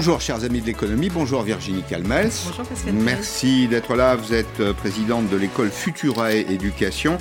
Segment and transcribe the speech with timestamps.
[0.00, 2.30] Bonjour chers amis de l'économie, bonjour Virginie Calmels.
[2.46, 2.94] Bonjour Pascal.
[2.94, 7.18] Merci d'être là, vous êtes euh, présidente de l'école Futura Éducation.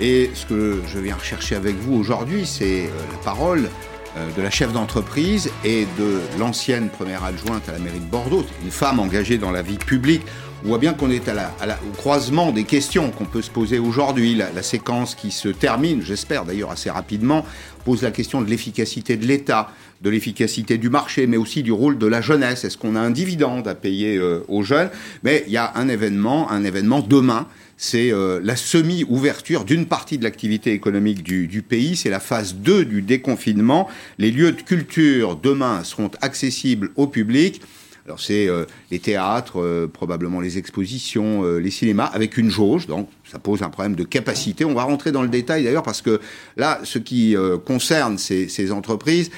[0.00, 3.68] Et ce que je viens rechercher avec vous aujourd'hui, c'est euh, la parole
[4.16, 8.44] euh, de la chef d'entreprise et de l'ancienne première adjointe à la mairie de Bordeaux,
[8.62, 10.22] une femme engagée dans la vie publique.
[10.64, 11.50] On voit bien qu'on est à la,
[11.90, 14.36] au croisement des questions qu'on peut se poser aujourd'hui.
[14.36, 17.44] La, la, séquence qui se termine, j'espère d'ailleurs assez rapidement,
[17.84, 19.70] pose la question de l'efficacité de l'État,
[20.02, 22.64] de l'efficacité du marché, mais aussi du rôle de la jeunesse.
[22.64, 24.90] Est-ce qu'on a un dividende à payer euh, aux jeunes?
[25.22, 27.46] Mais il y a un événement, un événement demain.
[27.76, 31.96] C'est euh, la semi-ouverture d'une partie de l'activité économique du, pays.
[31.96, 33.88] C'est la phase 2 du déconfinement.
[34.18, 37.62] Les lieux de culture demain seront accessibles au public.
[38.04, 42.88] Alors c'est euh, les théâtres, probablement les expositions, les cinémas, avec une jauge,
[43.32, 44.66] ça pose un problème de capacité.
[44.66, 46.20] On va rentrer dans le détail d'ailleurs parce que
[46.58, 47.34] là, ce qui
[47.64, 49.30] concerne ces, entreprises,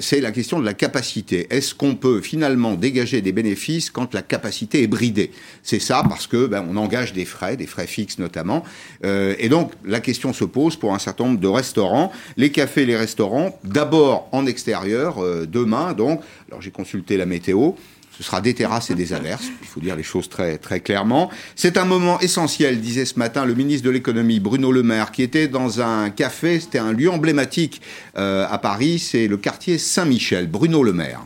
[0.00, 1.48] c'est la question de la capacité.
[1.50, 5.32] Est-ce qu'on peut finalement dégager des bénéfices quand la capacité est bridée?
[5.64, 8.62] C'est ça parce que ben, on engage des frais, des frais fixes notamment,
[9.02, 12.96] et donc la question se pose pour un certain nombre de restaurants, les cafés, les
[12.96, 15.16] restaurants, d'abord en extérieur
[15.48, 15.94] demain.
[15.94, 17.72] Donc, alors j'ai consulté la météo.
[18.16, 21.30] Ce sera des terrasses et des averses, il faut dire les choses très, très clairement.
[21.54, 25.22] C'est un moment essentiel, disait ce matin le ministre de l'économie, Bruno Le Maire, qui
[25.22, 27.82] était dans un café, c'était un lieu emblématique
[28.16, 30.46] euh, à Paris, c'est le quartier Saint-Michel.
[30.46, 31.20] Bruno Le Maire.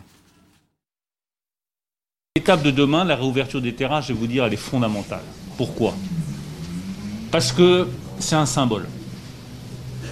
[2.37, 5.23] L'étape de demain, la réouverture des terrasses, je vais vous dire, elle est fondamentale.
[5.57, 5.95] Pourquoi?
[7.31, 7.87] Parce que
[8.19, 8.87] c'est un symbole.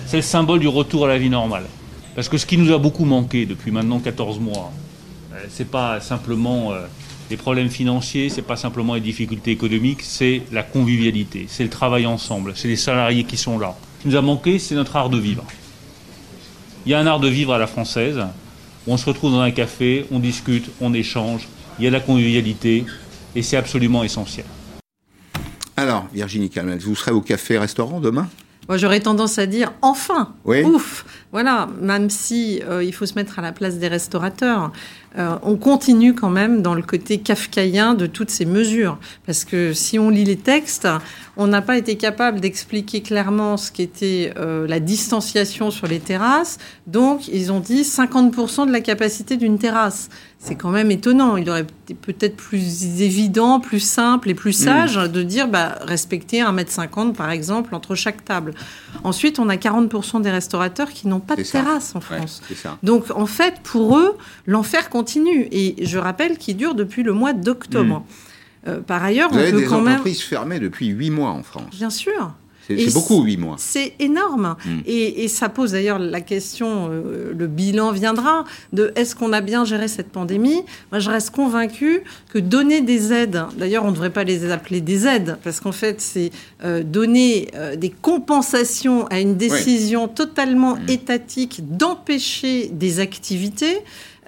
[0.06, 1.64] C'est le symbole du retour à la vie normale.
[2.14, 4.72] Parce que ce qui nous a beaucoup manqué depuis maintenant 14 mois,
[5.50, 6.86] c'est pas simplement euh,
[7.30, 12.06] les problèmes financiers, c'est pas simplement les difficultés économiques, c'est la convivialité, c'est le travail
[12.06, 13.76] ensemble, c'est les salariés qui sont là.
[13.98, 15.44] Ce qui nous a manqué, c'est notre art de vivre.
[16.86, 18.18] Il y a un art de vivre à la française,
[18.86, 21.48] où on se retrouve dans un café, on discute, on échange,
[21.78, 22.86] il y a la convivialité,
[23.34, 24.46] et c'est absolument essentiel.
[25.76, 28.28] Alors, Virginie Calmel, vous serez au café-restaurant demain?
[28.68, 30.62] Moi, j'aurais tendance à dire enfin, oui.
[30.62, 31.68] ouf, voilà.
[31.80, 34.72] Même si euh, il faut se mettre à la place des restaurateurs,
[35.18, 39.72] euh, on continue quand même dans le côté kafkaïen de toutes ces mesures, parce que
[39.72, 40.86] si on lit les textes,
[41.36, 46.58] on n'a pas été capable d'expliquer clairement ce qu'était euh, la distanciation sur les terrasses.
[46.86, 50.08] Donc, ils ont dit 50% de la capacité d'une terrasse.
[50.38, 51.36] C'est quand même étonnant.
[51.36, 56.40] Il aurait été peut-être plus évident, plus simple et plus sage de dire bah, respecter
[56.40, 58.54] 1m50 par exemple entre chaque table.
[59.02, 61.60] Ensuite, on a 40% des restaurateurs qui n'ont pas de ça.
[61.62, 62.42] terrasse en France.
[62.50, 62.56] Ouais.
[62.82, 65.48] Donc en fait, pour eux, l'enfer continue.
[65.50, 68.00] Et je rappelle qu'il dure depuis le mois d'octobre.
[68.00, 68.68] Mmh.
[68.68, 69.94] Euh, par ailleurs, Vous on avez peut des quand même.
[69.94, 71.70] entreprises fermées depuis 8 mois en France.
[71.70, 72.32] Bien sûr.
[72.76, 73.56] C'est beaucoup, 8 mois.
[73.58, 74.56] C'est énorme.
[74.64, 74.78] Mm.
[74.86, 79.40] Et, et, ça pose d'ailleurs la question, euh, le bilan viendra, de est-ce qu'on a
[79.40, 80.62] bien géré cette pandémie?
[80.92, 82.02] Moi, je reste convaincue
[82.32, 85.72] que donner des aides, d'ailleurs, on ne devrait pas les appeler des aides, parce qu'en
[85.72, 86.30] fait, c'est
[86.64, 90.10] euh, donner euh, des compensations à une décision oui.
[90.14, 90.88] totalement mm.
[90.88, 93.78] étatique d'empêcher des activités.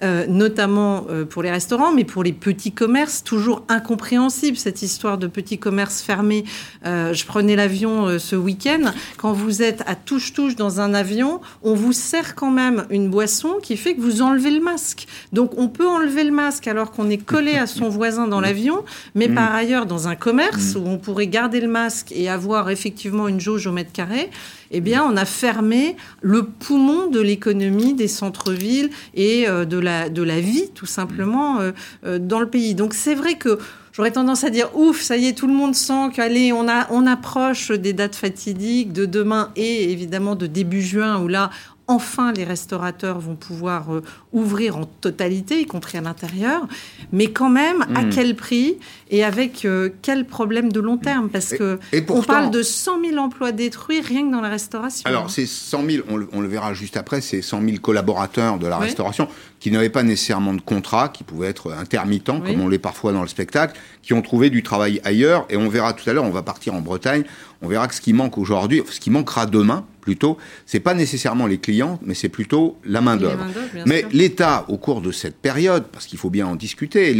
[0.03, 5.19] Euh, notamment euh, pour les restaurants, mais pour les petits commerces, toujours incompréhensible cette histoire
[5.19, 6.43] de petits commerces fermés.
[6.87, 8.93] Euh, je prenais l'avion ce week-end.
[9.17, 13.57] Quand vous êtes à touche-touche dans un avion, on vous sert quand même une boisson
[13.61, 15.05] qui fait que vous enlevez le masque.
[15.33, 18.83] Donc on peut enlever le masque alors qu'on est collé à son voisin dans l'avion,
[19.13, 19.35] mais mmh.
[19.35, 20.77] par ailleurs dans un commerce mmh.
[20.79, 24.31] où on pourrait garder le masque et avoir effectivement une jauge au mètre carré,
[24.71, 30.09] eh bien, on a fermé le poumon de l'économie des centres-villes et euh, de, la,
[30.09, 31.71] de la vie, tout simplement, euh,
[32.05, 32.73] euh, dans le pays.
[32.73, 33.59] Donc, c'est vrai que
[33.91, 36.87] j'aurais tendance à dire ouf, ça y est, tout le monde sent qu'allez, on, a,
[36.89, 41.49] on approche des dates fatidiques de demain et évidemment de début juin, où là,
[41.87, 44.01] enfin les restaurateurs vont pouvoir euh,
[44.33, 46.67] ouvrir en totalité, y compris à l'intérieur,
[47.11, 47.95] mais quand même mmh.
[47.95, 48.77] à quel prix
[49.09, 51.29] et avec euh, quel problème de long terme?
[51.29, 54.41] Parce que et, et pourtant, on parle de 100 000 emplois détruits rien que dans
[54.41, 55.07] la restauration.
[55.07, 58.57] Alors, c'est 100 000, on le, on le, verra juste après, c'est 100 000 collaborateurs
[58.57, 58.85] de la oui.
[58.85, 59.27] restauration
[59.59, 62.51] qui n'avaient pas nécessairement de contrat, qui pouvaient être intermittents, oui.
[62.51, 65.45] comme on l'est parfois dans le spectacle, qui ont trouvé du travail ailleurs.
[65.49, 67.23] Et on verra tout à l'heure, on va partir en Bretagne,
[67.61, 71.47] on verra que ce qui manque aujourd'hui, ce qui manquera demain, plutôt, c'est pas nécessairement
[71.47, 73.45] les clients, mais c'est plutôt la main d'œuvre.
[73.85, 77.13] Mais l'État, au cours de cette période, parce qu'il faut bien en discuter,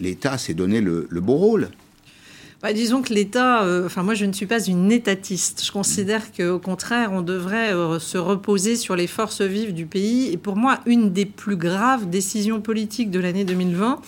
[0.00, 1.68] l'État s'est donné le, le, beau rôle.
[2.62, 5.64] Bah, disons que l'État, euh, enfin moi je ne suis pas une étatiste.
[5.64, 10.30] Je considère qu'au contraire on devrait euh, se reposer sur les forces vives du pays.
[10.30, 14.00] Et pour moi, une des plus graves décisions politiques de l'année 2020,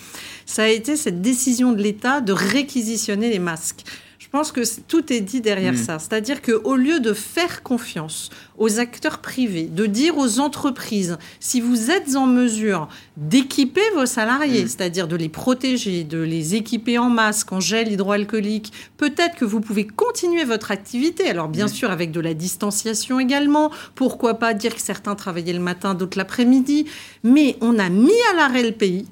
[0.45, 3.85] ça a été cette décision de l'État de réquisitionner les masques.
[4.33, 5.77] Je pense que tout est dit derrière Mm.
[5.77, 5.99] ça.
[5.99, 11.91] C'est-à-dire qu'au lieu de faire confiance aux acteurs privés, de dire aux entreprises, si vous
[11.91, 12.89] êtes en mesure
[13.19, 14.69] d'équiper vos salariés, Mm.
[14.69, 19.61] c'est-à-dire de les protéger, de les équiper en masque, en gel hydroalcoolique, peut-être que vous
[19.61, 21.29] pouvez continuer votre activité.
[21.29, 21.77] Alors bien Mm.
[21.77, 23.71] sûr avec de la distanciation également.
[23.95, 26.87] Pourquoi pas dire que certains travaillaient le matin, d'autres l'après-midi.
[27.23, 29.05] Mais on a mis à l'arrêt le pays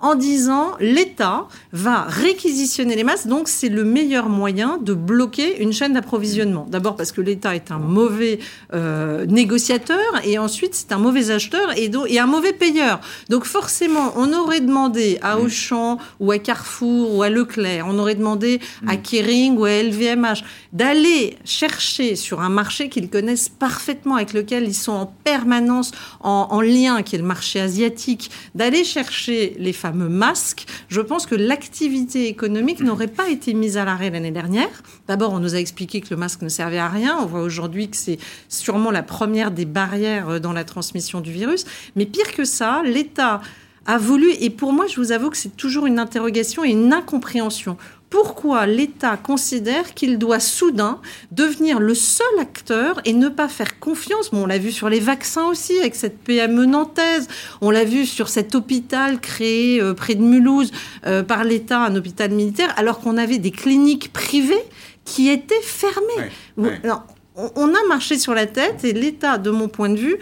[0.00, 5.72] en disant l'État va réquisitionner les masques, donc c'est le meilleur moyen de bloquer une
[5.72, 6.66] chaîne d'approvisionnement.
[6.68, 8.38] D'abord parce que l'État est un mauvais
[8.74, 13.00] euh, négociateur et ensuite c'est un mauvais acheteur et, un mauvais payeur.
[13.30, 18.14] Donc forcément, on aurait demandé à Auchan ou à Carrefour ou à Leclerc, on aurait
[18.14, 20.42] demandé à Kering ou à LVMH
[20.72, 26.48] d'aller chercher sur un marché qu'ils connaissent parfaitement, avec lequel ils sont en permanence en,
[26.50, 30.66] en lien, qui est le marché asiatique, d'aller chercher les fameux masques.
[30.88, 34.82] Je pense que l'activité économique n'aurait pas été mise à l'arrêt l'année dernière.
[35.06, 37.16] D'abord, on nous a expliqué que le masque ne servait à rien.
[37.20, 38.18] On voit aujourd'hui que c'est
[38.48, 41.66] sûrement la première des barrières euh, dans la transmission du virus.
[41.94, 43.40] Mais pire que ça, l'État
[43.86, 46.92] a voulu, et pour moi, je vous avoue que c'est toujours une interrogation et une
[46.92, 47.76] incompréhension.
[48.20, 51.00] Pourquoi l'État considère qu'il doit soudain
[51.32, 55.00] devenir le seul acteur et ne pas faire confiance Bon, on l'a vu sur les
[55.00, 57.28] vaccins aussi, avec cette PME nantaise.
[57.60, 60.70] On l'a vu sur cet hôpital créé euh, près de Mulhouse
[61.06, 64.64] euh, par l'État, un hôpital militaire, alors qu'on avait des cliniques privées
[65.04, 66.06] qui étaient fermées.
[66.16, 66.80] Ouais, Vous- ouais.
[66.84, 67.04] alors,
[67.36, 70.16] on- on a marché sur la tête et l'État, de mon point de vue,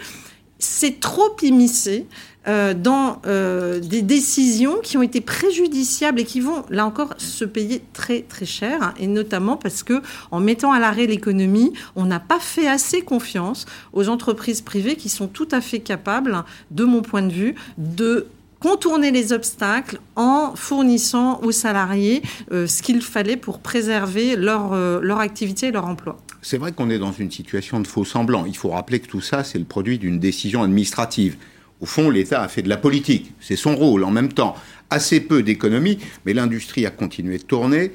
[0.59, 2.07] s'est trop immiscé
[2.47, 7.43] euh, dans euh, des décisions qui ont été préjudiciables et qui vont, là encore, se
[7.43, 12.19] payer très très cher, et notamment parce que en mettant à l'arrêt l'économie, on n'a
[12.19, 17.01] pas fait assez confiance aux entreprises privées qui sont tout à fait capables, de mon
[17.01, 18.27] point de vue, de
[18.59, 22.21] contourner les obstacles en fournissant aux salariés
[22.51, 26.17] euh, ce qu'il fallait pour préserver leur, leur activité et leur emploi.
[26.43, 28.45] C'est vrai qu'on est dans une situation de faux semblant.
[28.45, 31.37] Il faut rappeler que tout ça, c'est le produit d'une décision administrative.
[31.81, 33.33] Au fond, l'État a fait de la politique.
[33.39, 34.03] C'est son rôle.
[34.03, 34.55] En même temps,
[34.89, 37.91] assez peu d'économie, mais l'industrie a continué de tourner.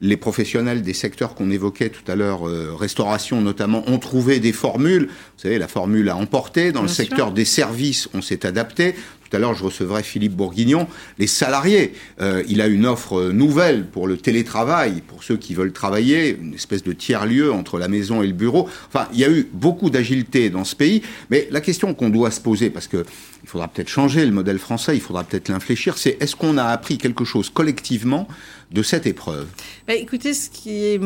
[0.00, 4.52] Les professionnels des secteurs qu'on évoquait tout à l'heure, euh, restauration notamment, ont trouvé des
[4.52, 5.06] formules.
[5.06, 6.72] Vous savez, la formule a emporté.
[6.72, 7.32] Dans le secteur sûr.
[7.32, 8.96] des services, on s'est adapté.
[9.32, 10.86] Tout à l'heure, je recevrai Philippe Bourguignon.
[11.18, 15.72] Les salariés, euh, il a une offre nouvelle pour le télétravail, pour ceux qui veulent
[15.72, 18.68] travailler, une espèce de tiers-lieu entre la maison et le bureau.
[18.88, 21.00] Enfin, il y a eu beaucoup d'agilité dans ce pays.
[21.30, 23.06] Mais la question qu'on doit se poser, parce que
[23.42, 26.64] il faudra peut-être changer le modèle français, il faudra peut-être l'infléchir, c'est est-ce qu'on a
[26.64, 28.28] appris quelque chose collectivement
[28.70, 29.48] de cette épreuve?
[29.86, 31.00] Bah, écoutez, ce qui est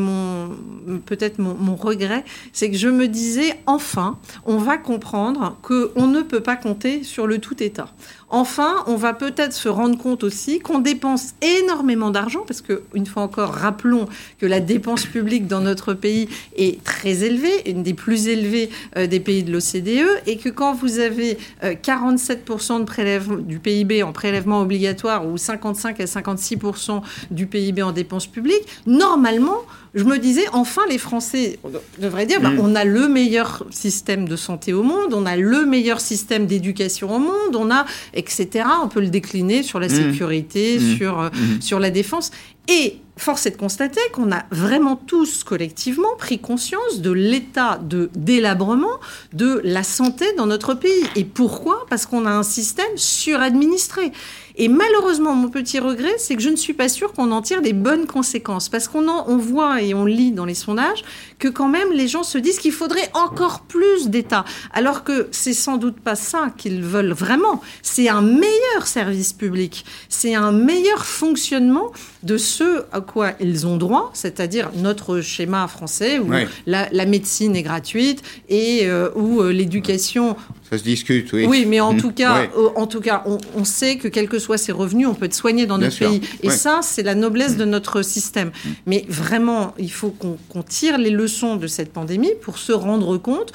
[1.06, 6.22] peut-être mon, regret, c'est que je me disais enfin, on va comprendre que on ne
[6.22, 7.92] peut pas compter sur le tout État.
[8.28, 13.06] Enfin, on va peut-être se rendre compte aussi qu'on dépense énormément d'argent, parce que une
[13.06, 14.08] fois encore, rappelons
[14.38, 19.06] que la dépense publique dans notre pays est très élevée, une des plus élevées euh,
[19.06, 24.02] des pays de l'OCDE, et que quand vous avez euh, 47% de prélèvement du PIB
[24.02, 29.62] en prélèvement obligatoire ou 55 à 56% du PIB en dépenses publiques, normalement,
[29.96, 31.58] je me disais, enfin, les Français
[31.98, 32.60] devraient dire, bah, Mm.
[32.60, 37.12] on a le meilleur système de santé au monde, on a le meilleur système d'éducation
[37.16, 38.66] au monde, on a, etc.
[38.84, 39.90] On peut le décliner sur la Mm.
[40.12, 40.96] sécurité, Mm.
[40.96, 41.62] sur, euh, Mhm.
[41.62, 42.30] sur la défense.
[42.68, 48.10] Et force est de constater qu'on a vraiment tous collectivement pris conscience de l'état de
[48.14, 48.98] délabrement
[49.32, 51.06] de la santé dans notre pays.
[51.14, 51.86] Et pourquoi?
[51.88, 54.12] Parce qu'on a un système suradministré.
[54.58, 57.60] Et malheureusement, mon petit regret, c'est que je ne suis pas sûre qu'on en tire
[57.60, 58.68] les bonnes conséquences.
[58.68, 61.04] Parce qu'on en- on voit et on lit dans les sondages
[61.38, 64.44] que quand même les gens se disent qu'il faudrait encore plus d'État.
[64.72, 67.60] Alors que c'est sans doute pas ça qu'ils veulent vraiment.
[67.82, 69.84] C'est un meilleur service public.
[70.08, 76.18] C'est un meilleur fonctionnement de ce à quoi ils ont droit, c'est-à-dire notre schéma français
[76.18, 76.30] où
[76.66, 80.36] la médecine est gratuite et euh, où euh, l'éducation
[80.70, 81.46] Ça se discute, oui.
[81.48, 82.00] oui, mais en Mhm.
[82.00, 82.50] tout cas, Ouais.
[82.56, 85.26] euh, en tout cas, on, on sait que quels que soient ses revenus, on peut
[85.26, 86.10] être soigné dans Bien notre sûr.
[86.10, 86.20] pays.
[86.42, 86.54] Et Ouais.
[86.56, 88.50] ça, c'est la noblesse de notre système.
[88.86, 93.16] Mais vraiment, il faut qu'on qu'on tire les leçons de cette pandémie pour se rendre
[93.16, 93.52] compte.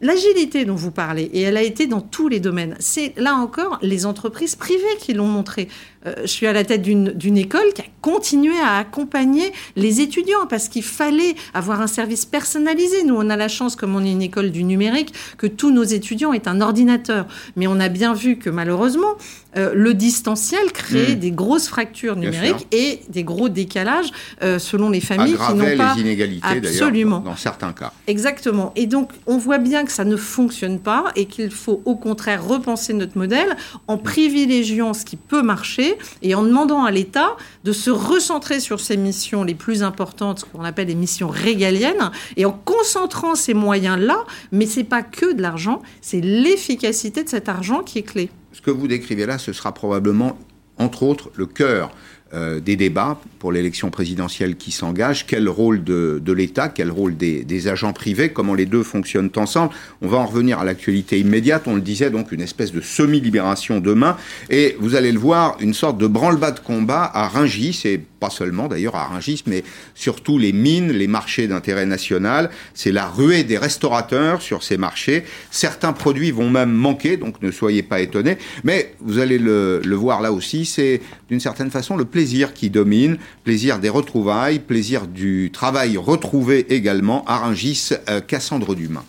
[0.00, 3.78] L'agilité dont vous parlez, et elle a été dans tous les domaines, c'est là encore
[3.82, 5.66] les entreprises privées qui l'ont montré.
[6.06, 10.46] Euh, je suis à la tête d'une école qui a continué à accompagner les étudiants
[10.48, 13.02] parce qu'il fallait avoir un service personnalisé.
[13.04, 15.82] Nous, on a la chance, comme on est une école du numérique, que tous nos
[15.82, 17.26] étudiants aient un ordinateur.
[17.56, 19.16] Mais on a bien vu que malheureusement,
[19.56, 21.18] euh, le distanciel crée Mm.
[21.18, 24.10] des grosses fractures numériques et des gros décalages
[24.42, 27.92] euh, selon les familles qui Aggraver n'ont pas les inégalités, d'ailleurs, dans certains cas.
[28.06, 28.72] Exactement.
[28.76, 32.46] Et donc, on voit bien que ça ne fonctionne pas et qu'il faut au contraire
[32.46, 35.87] repenser notre modèle en privilégiant ce qui peut marcher
[36.22, 40.44] et en demandant à l'État de se recentrer sur ses missions les plus importantes, ce
[40.44, 45.42] qu'on appelle les missions régaliennes, et en concentrant ces moyens-là, mais c'est pas que de
[45.42, 48.30] l'argent, c'est l'efficacité de cet argent qui est clé.
[48.52, 50.38] Ce que vous décrivez là, ce sera probablement,
[50.78, 51.90] entre autres, le cœur
[52.34, 57.68] euh, des débats pour l'élection présidentielle qui s'engage, quel rôle de, l'État, quel rôle des,
[57.68, 59.72] agents privés, comment les deux fonctionnent ensemble.
[60.02, 63.80] On va en revenir à l'actualité immédiate, on le disait donc une espèce de semi-libération
[63.80, 64.18] demain,
[64.50, 68.30] et vous allez le voir, une sorte de branle-bas de combat à Rungis, et pas
[68.30, 72.50] seulement d'ailleurs à Rungis, mais surtout les mines, les marchés d'intérêt national.
[72.74, 75.24] C'est la ruée des restaurateurs sur ces marchés.
[75.50, 78.36] Certains produits vont même manquer, donc ne soyez pas étonnés.
[78.64, 82.17] Mais vous allez le, le voir là aussi, c'est d'une certaine façon le plaisir
[82.54, 89.04] qui domine plaisir des retrouvailles, plaisir du travail retrouvé également à Rungis, euh, Cassandre Dumas.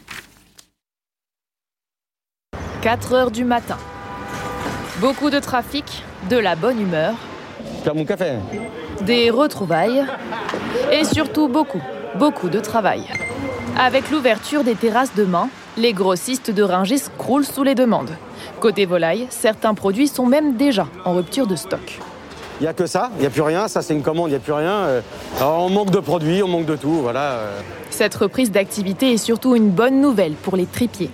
[2.81, 3.77] 4 heures du matin.
[5.01, 7.15] Beaucoup de trafic, de la bonne humeur.
[7.93, 8.33] mon café.
[9.01, 10.05] Des retrouvailles
[10.91, 11.81] et surtout beaucoup,
[12.17, 13.01] beaucoup de travail.
[13.77, 18.11] Avec l'ouverture des terrasses demain, les grossistes de Rungis croulent sous les demandes.
[18.59, 21.99] Côté volaille, certains produits sont même déjà en rupture de stock.
[22.59, 24.31] Il n'y a que ça, il n'y a plus rien, ça c'est une commande, il
[24.31, 24.71] n'y a plus rien.
[24.71, 25.01] Euh.
[25.37, 27.21] Alors, on manque de produits, on manque de tout, voilà.
[27.21, 27.61] Euh.
[27.89, 31.09] Cette reprise d'activité est surtout une bonne nouvelle pour les tripiers.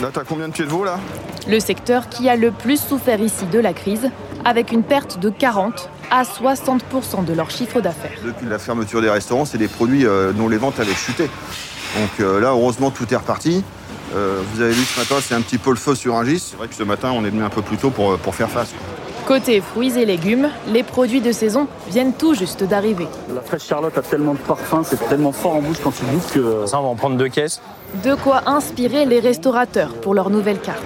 [0.00, 1.00] Là, t'as combien de pieds de veau là?
[1.48, 4.08] Le secteur qui a le plus souffert ici de la crise,
[4.44, 8.18] avec une perte de 40 à 60% de leur chiffre d'affaires.
[8.24, 11.28] Depuis la fermeture des restaurants, c'est des produits euh, dont les ventes avaient chuté.
[11.98, 13.62] Donc là, heureusement, tout est reparti.
[14.12, 16.40] vous avez vu ce matin, c'est un petit peu le feu sur un gis.
[16.40, 18.50] C'est vrai que ce matin, on est venu un peu plus tôt pour, pour faire
[18.50, 18.74] face.
[19.26, 23.06] Côté fruits et légumes, les produits de saison viennent tout juste d'arriver.
[23.34, 26.30] La fraîche Charlotte a tellement de parfum, c'est tellement fort en bouche quand tu goûtes
[26.30, 26.66] que...
[26.66, 27.62] Ça, on va en prendre deux caisses.
[28.04, 30.82] De quoi inspirer les restaurateurs pour leur nouvelle carte.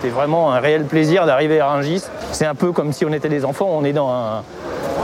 [0.00, 2.04] C'est vraiment un réel plaisir d'arriver à Rungis.
[2.32, 4.42] C'est un peu comme si on était des enfants, on est dans un...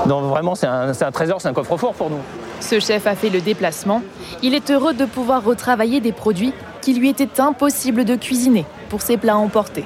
[0.07, 2.21] Dans vraiment, c'est un, un trésor, c'est un coffre-fort pour nous.
[2.61, 4.01] Ce chef a fait le déplacement.
[4.43, 9.03] Il est heureux de pouvoir retravailler des produits qui lui étaient impossibles de cuisiner pour
[9.03, 9.85] ses plats emportés.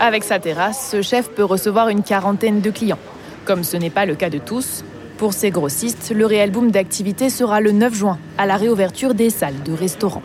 [0.00, 3.00] Avec sa terrasse, ce chef peut recevoir une quarantaine de clients.
[3.44, 4.84] Comme ce n'est pas le cas de tous,
[5.16, 9.30] pour ces grossistes, le réel boom d'activité sera le 9 juin, à la réouverture des
[9.30, 10.22] salles de restaurants.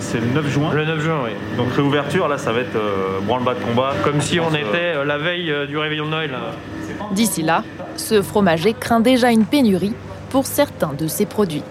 [0.00, 1.30] C'est le 9 juin Le 9 juin, oui.
[1.58, 3.92] Donc réouverture, là, ça va être euh, branle-bas de combat.
[4.02, 6.30] Comme si on était euh, la veille euh, du réveillon de Noël.
[7.12, 7.62] D'ici là,
[7.96, 9.94] ce fromager craint déjà une pénurie
[10.30, 11.62] pour certains de ses produits.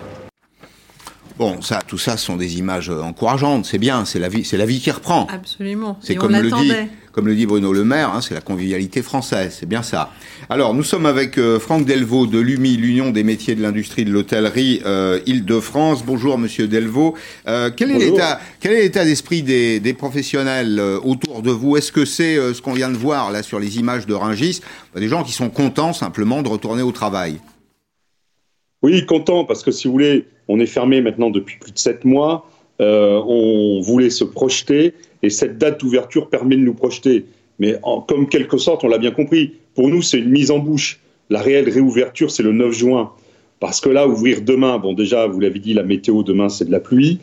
[1.38, 3.66] Bon, ça, tout ça sont des images encourageantes.
[3.66, 5.28] C'est bien, c'est la vie, c'est la vie qui reprend.
[5.34, 5.98] Absolument.
[6.02, 6.72] C'est comme le dit,
[7.12, 9.58] comme le dit Bruno Le Maire, hein, c'est la convivialité française.
[9.60, 10.12] C'est bien ça.
[10.50, 14.12] Alors, nous sommes avec euh, Franck Delvaux de l'UMI, l'Union des métiers de l'industrie de
[14.12, 16.04] l'hôtellerie euh, Île-de-France.
[16.06, 17.16] Bonjour, Monsieur Delvaux.
[17.48, 21.78] Euh, quel, est l'état, quel est l'état d'esprit des, des professionnels euh, autour de vous?
[21.78, 24.62] Est-ce que c'est ce qu'on vient de voir là sur les images de Ringis,
[24.96, 27.40] des gens qui sont contents simplement de retourner au travail?
[28.84, 32.06] Oui, contents parce que si vous voulez on est fermé maintenant depuis plus de sept
[32.06, 32.48] mois.
[32.82, 37.25] Euh, on voulait se projeter et cette date d'ouverture permet de nous projeter.
[37.60, 40.60] Mais en, comme quelque sorte, on l'a bien compris, pour nous, c'est une mise en
[40.60, 41.00] bouche.
[41.30, 43.12] La réelle réouverture, c'est le 9 juin.
[43.60, 46.72] Parce que là, ouvrir demain, bon, déjà, vous l'avez dit, la météo demain, c'est de
[46.72, 47.20] la pluie,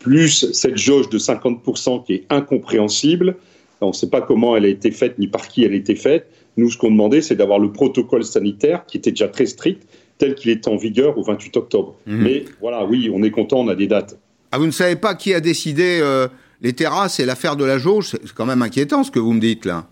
[0.00, 3.36] plus cette jauge de 50% qui est incompréhensible.
[3.80, 5.94] On ne sait pas comment elle a été faite ni par qui elle a été
[5.94, 6.26] faite.
[6.56, 9.86] Nous, ce qu'on demandait, c'est d'avoir le protocole sanitaire qui était déjà très strict
[10.18, 11.96] tel qu'il est en vigueur au 28 octobre.
[12.06, 12.22] Mhm.
[12.22, 14.18] Mais voilà, oui, on est content, on a des dates.
[14.52, 16.28] Ah, vous ne savez pas qui a décidé euh,
[16.60, 18.10] les terrasses et l'affaire de la jauge?
[18.10, 19.86] C'est quand même inquiétant ce que vous me dites là.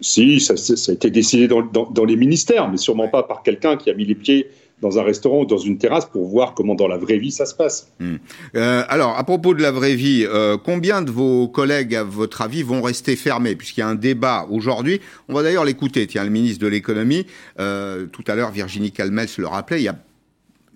[0.00, 3.90] Si, ça, a été décidé dans, dans, les ministères, mais sûrement pas par quelqu'un qui
[3.90, 4.48] a mis les pieds
[4.82, 7.46] dans un restaurant ou dans une terrasse pour voir comment dans la vraie vie ça
[7.46, 7.88] se passe.
[8.00, 8.16] Hmm.
[8.54, 12.42] Euh, alors, à propos de la vraie vie, euh, combien de vos collègues, à votre
[12.42, 13.56] avis, vont rester fermés?
[13.56, 15.00] Puisqu'il y a un débat aujourd'hui.
[15.28, 16.06] On va d'ailleurs l'écouter.
[16.06, 17.26] Tiens, le ministre de l'économie,
[17.60, 19.96] euh, tout à l'heure, Virginie Calmels le rappelait, il a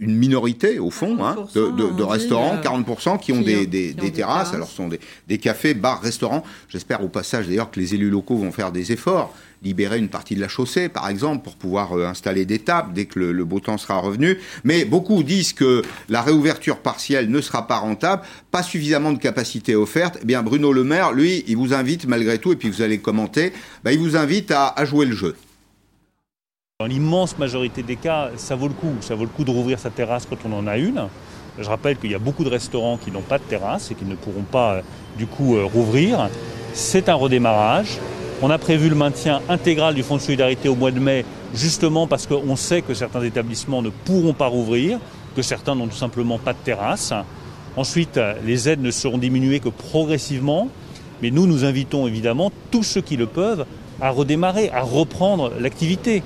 [0.01, 4.55] une minorité, au fond, hein, de, restaurants, 40%, qui ont des, terrasses.
[4.55, 6.45] Alors, ce sont des, des cafés, bars, restaurants.
[6.69, 10.35] J'espère au passage, d'ailleurs, que les élus locaux vont faire des efforts libérer une partie
[10.35, 13.61] de la chaussée, par exemple, pour pouvoir euh, installer des tables dès que le, beau
[13.61, 14.39] temps sera revenu.
[14.65, 19.75] Mais beaucoup disent que la réouverture partielle ne sera pas rentable, pas suffisamment de capacité
[19.75, 20.19] offerte.
[20.23, 22.99] Eh bien, Bruno Le Maire, lui, il vous invite malgré tout, et puis vous allez
[22.99, 23.53] commenter,
[23.85, 25.35] bah, il vous invite à, jouer le jeu.
[26.81, 28.93] Dans l'immense majorité des cas, ça vaut le coup.
[29.01, 31.09] Ça vaut le coup de rouvrir sa terrasse quand on en a une.
[31.59, 34.05] Je rappelle qu'il y a beaucoup de restaurants qui n'ont pas de terrasse et qui
[34.05, 34.83] ne pourront pas, euh,
[35.17, 36.31] du coup, euh, rouvrir.
[36.75, 37.99] C'est un redémarrage.
[38.43, 42.07] On a prévu le maintien intégral du fonds de solidarité au mois de mai, justement
[42.07, 45.01] parce qu'on sait que certains établissements ne pourront pas rouvrir,
[45.35, 47.13] que certains n'ont tout simplement pas de terrasse.
[47.77, 50.69] Ensuite, les aides ne seront diminuées que progressivement,
[51.23, 53.67] mais nous, nous invitons évidemment tous ceux qui le peuvent
[54.01, 56.23] à redémarrer, à reprendre l'activité.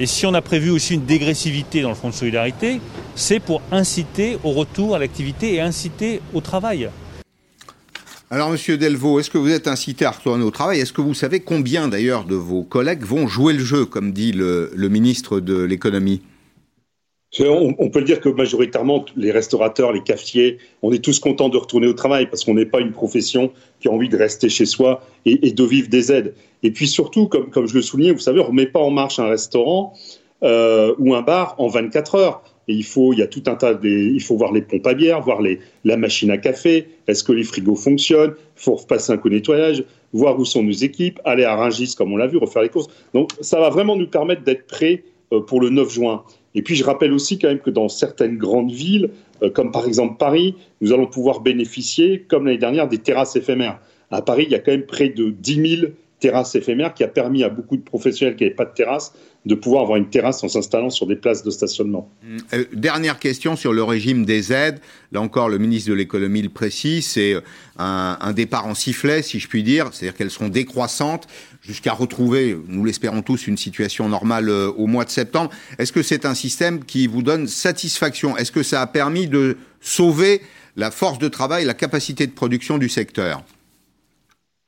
[0.00, 2.80] Et si on a prévu aussi une dégressivité dans le fonds de solidarité,
[3.14, 6.90] c'est pour inciter au retour à l'activité et inciter au travail.
[8.30, 10.80] Alors, Monsieur Delvaux, est-ce que vous êtes incité à retourner au travail?
[10.80, 14.32] Est-ce que vous savez combien, d'ailleurs, de vos collègues vont jouer le jeu, comme dit
[14.32, 16.22] le, le ministre de l'économie?
[17.40, 21.86] On, peut dire que majoritairement, les restaurateurs, les cafetiers, on est tous contents de retourner
[21.86, 23.50] au travail parce qu'on n'est pas une profession
[23.80, 26.34] qui a envie de rester chez soi et, de vivre des aides.
[26.62, 29.18] Et puis surtout, comme, je le soulignais, vous savez, on ne met pas en marche
[29.18, 29.94] un restaurant
[30.42, 32.42] euh, ou un bar en 24 heures.
[32.66, 34.94] Et il faut, il y a tout un tas il faut voir les pompes à
[34.94, 35.40] bière, voir
[35.84, 39.34] la machine à café, est-ce que les frigos fonctionnent, il faut repasser un coup de
[39.34, 42.70] nettoyage, voir où sont nos équipes, aller à Rungis comme on l'a vu, refaire les
[42.70, 42.88] courses.
[43.12, 46.24] Donc ça va vraiment nous permettre d'être prêts euh, pour le 9 juin.
[46.54, 49.10] Et puis je rappelle aussi quand même que dans certaines grandes villes,
[49.42, 53.80] euh, comme par exemple Paris, nous allons pouvoir bénéficier, comme l'année dernière, des terrasses éphémères.
[54.10, 55.92] À Paris, il y a quand même près de 10 000
[56.24, 59.12] terrasses éphémères qui a permis à beaucoup de professionnels qui n'avaient pas de terrasse
[59.44, 62.08] de pouvoir avoir une terrasse en s'installant sur des places de stationnement.
[62.54, 64.80] Euh, dernière question sur le régime des aides.
[65.12, 67.34] Là encore, le ministre de l'économie le précise, c'est
[67.78, 71.26] un, un, départ en sifflet, si je puis dire, c'est-à-dire qu'elles seront décroissantes
[71.60, 75.50] jusqu'à retrouver, nous l'espérons tous, une situation normale euh, au mois de septembre.
[75.78, 78.38] Est-ce que c'est un système qui vous donne satisfaction?
[78.38, 80.40] Est-ce que ça a permis de sauver
[80.76, 83.44] la force de travail, la capacité de production du secteur?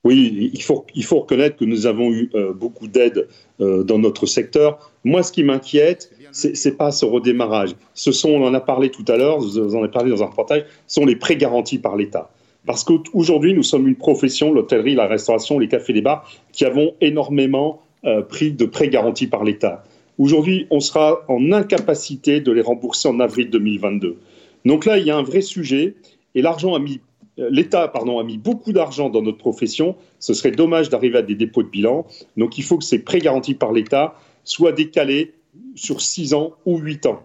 [0.07, 3.27] Oui, il faut, il faut reconnaître que nous avons eu euh, beaucoup d'aides
[3.61, 4.93] euh, dans notre secteur.
[5.03, 7.71] Moi, ce qui m'inquiète, c'est n'est pas ce redémarrage.
[7.93, 10.27] Ce sont, on en a parlé tout à l'heure, vous en avez parlé dans un
[10.27, 12.31] reportage, ce sont les prêts garantis par l'État.
[12.67, 16.95] Parce qu'aujourd'hui, nous sommes une profession, l'hôtellerie, la restauration, les cafés, les bars, qui avons
[17.01, 19.83] énormément euh, pris de prêts garantis par l'État.
[20.19, 24.19] Aujourd'hui, on sera en incapacité de les rembourser en avril 2022.
[24.67, 25.95] Donc là, il y a un vrai sujet
[26.37, 27.01] et l'argent a mis
[27.37, 29.97] l'État pardon, a mis beaucoup d'argent dans notre profession.
[30.19, 32.07] Ce serait dommage d'arriver à des dépôts de bilan.
[32.37, 34.15] Donc il faut que ces prêts garantis par l'État
[34.45, 35.35] soient décalés
[35.75, 37.23] sur 6 ans ou 8 ans.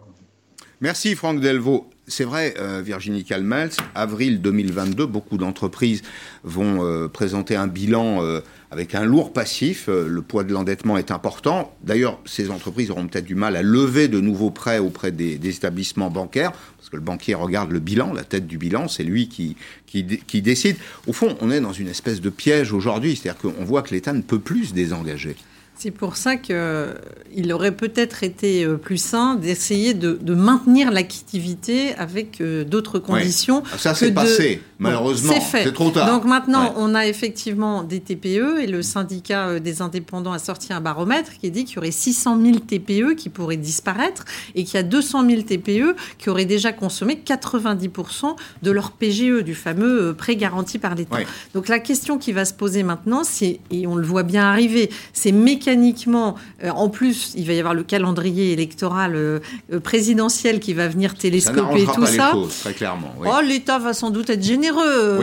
[0.81, 6.03] Merci Franck Delvaux c'est vrai, euh, Virginie Calmels, avril 2022, beaucoup d'entreprises
[6.43, 8.41] vont euh, présenter un bilan euh,
[8.71, 9.87] avec un lourd passif.
[9.87, 11.75] le poids de l'endettement est important.
[11.83, 16.09] D'ailleurs, ces entreprises auront peut-être du mal à lever de nouveaux prêts auprès des, établissements
[16.09, 19.57] bancaires, parce que le banquier regarde le bilan, la tête du bilan, c'est lui qui,
[19.85, 20.77] qui, qui décide.
[21.05, 24.13] Au fond, on est dans une espèce de piège aujourd'hui, c'est-à-dire qu'on voit que l'État
[24.13, 25.35] ne peut plus se désengager.
[25.81, 32.39] C'est pour ça qu'il aurait peut-être été euh, plus sain d'essayer de, maintenir l'activité avec
[32.39, 33.63] euh, d'autres conditions.
[33.73, 35.33] Ah, ça, c'est passé, malheureusement.
[35.51, 36.07] c'est trop tard.
[36.07, 40.73] Donc maintenant, on a effectivement des TPE et le syndicat euh, des indépendants a sorti
[40.73, 44.75] un baromètre qui dit qu'il y aurait 600 000 TPE qui pourraient disparaître et qu'il
[44.75, 50.13] y a 200 000 TPE qui auraient déjà consommé 90% de leur PGE, du fameux
[50.13, 51.17] prêt garanti par l'État.
[51.53, 54.89] Donc la question qui va se poser maintenant, c'est, et on le voit bien arriver,
[55.13, 59.39] c'est mécaniquement euh, en plus, il va y avoir le calendrier électoral euh,
[59.71, 62.33] euh, présidentiel qui va venir télescoper tout ça.
[62.61, 63.13] très clairement.
[63.25, 64.70] Oh, l'État va sans doute être généreux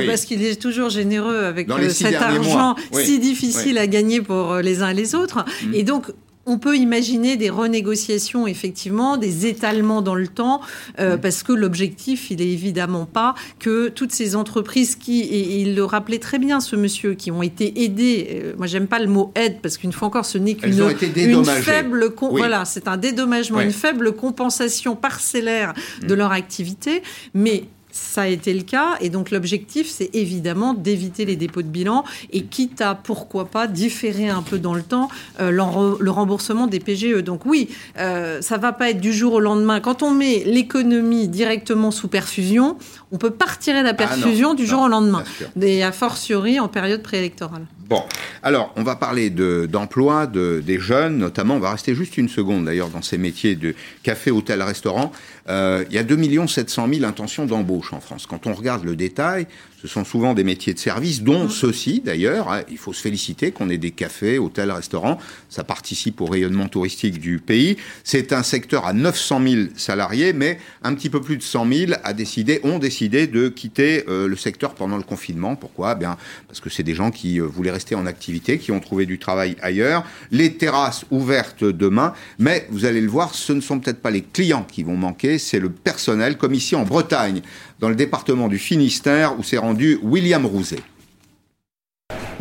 [0.06, 4.90] parce qu'il est toujours généreux avec cet argent si difficile à gagner pour les uns
[4.90, 5.44] et les autres.
[5.66, 5.74] Mm.
[5.74, 6.06] Et donc,
[6.48, 10.62] on peut imaginer des renégociations, effectivement, des étalements dans le temps,
[10.98, 11.20] euh, mm.
[11.20, 15.84] parce que l'objectif, il est évidemment pas que toutes ces entreprises qui, et, il le
[15.84, 19.30] rappelait très bien, ce monsieur, qui ont été aidées, euh, moi j'aime pas le mot
[19.34, 20.72] aide, parce qu'une fois encore, ce n'est qu'une
[21.16, 26.18] une faible, voilà, c'est un dédommagement, une faible compensation parcellaire de mm.
[26.18, 27.02] leur activité,
[27.34, 28.96] mais ça a été le cas.
[29.00, 33.66] Et donc l'objectif, c'est évidemment d'éviter les dépôts de bilan et quitte à, pourquoi pas,
[33.66, 35.08] différer un peu dans le temps
[35.40, 37.22] euh, le remboursement des PGE.
[37.22, 39.80] Donc oui, euh, ça va pas être du jour au lendemain.
[39.80, 42.76] Quand on met l'économie directement sous perfusion,
[43.12, 45.24] on peut pas retirer la ah perfusion du jour au lendemain.
[45.60, 47.66] Et a fortiori en période préélectorale.
[47.88, 48.04] Bon,
[48.42, 51.54] alors on va parler d'emploi de, des jeunes, notamment.
[51.54, 55.10] On va rester juste une seconde d'ailleurs dans ces métiers de café, hôtel, restaurant.
[55.48, 58.26] Euh, il y a 2 700 000 intentions d'embauche en France.
[58.26, 59.46] Quand on regarde le détail,
[59.80, 61.50] ce sont souvent des métiers de service, dont mmh.
[61.50, 62.52] ceux-ci d'ailleurs.
[62.52, 62.60] Hein.
[62.70, 65.18] Il faut se féliciter qu'on ait des cafés, hôtels, restaurants.
[65.48, 67.78] Ça participe au rayonnement touristique du pays.
[68.04, 71.92] C'est un secteur à 900 000 salariés, mais un petit peu plus de 100 000
[72.04, 75.56] a décidé, ont décidé de quitter euh, le secteur pendant le confinement.
[75.56, 75.94] Pourquoi?
[75.94, 79.06] Bien parce que c'est des gens qui euh, voulaient rester en activité, qui ont trouvé
[79.06, 80.02] du travail ailleurs.
[80.32, 84.22] Les terrasses ouvertes demain, mais vous allez le voir, ce ne sont peut-être pas les
[84.22, 87.40] clients qui vont manquer, c'est le personnel, comme ici en Bretagne
[87.78, 90.82] dans le département du Finistère où s'est rendu William Rouzet.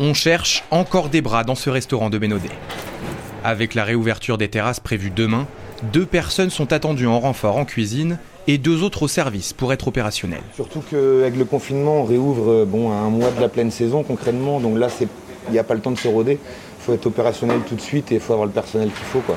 [0.00, 2.50] On cherche encore des bras dans ce restaurant de Bénodet.
[3.44, 5.46] Avec la réouverture des terrasses prévue demain,
[5.92, 9.86] deux personnes sont attendues en renfort en cuisine et deux autres au service pour être
[9.88, 10.42] opérationnels.
[10.54, 14.58] Surtout qu'avec le confinement, on réouvre bon, à un mois de la pleine saison concrètement,
[14.58, 14.88] donc là,
[15.48, 16.38] il n'y a pas le temps de se roder
[16.88, 19.20] faut être opérationnel tout de suite et il faut avoir le personnel qu'il faut.
[19.20, 19.36] Quoi.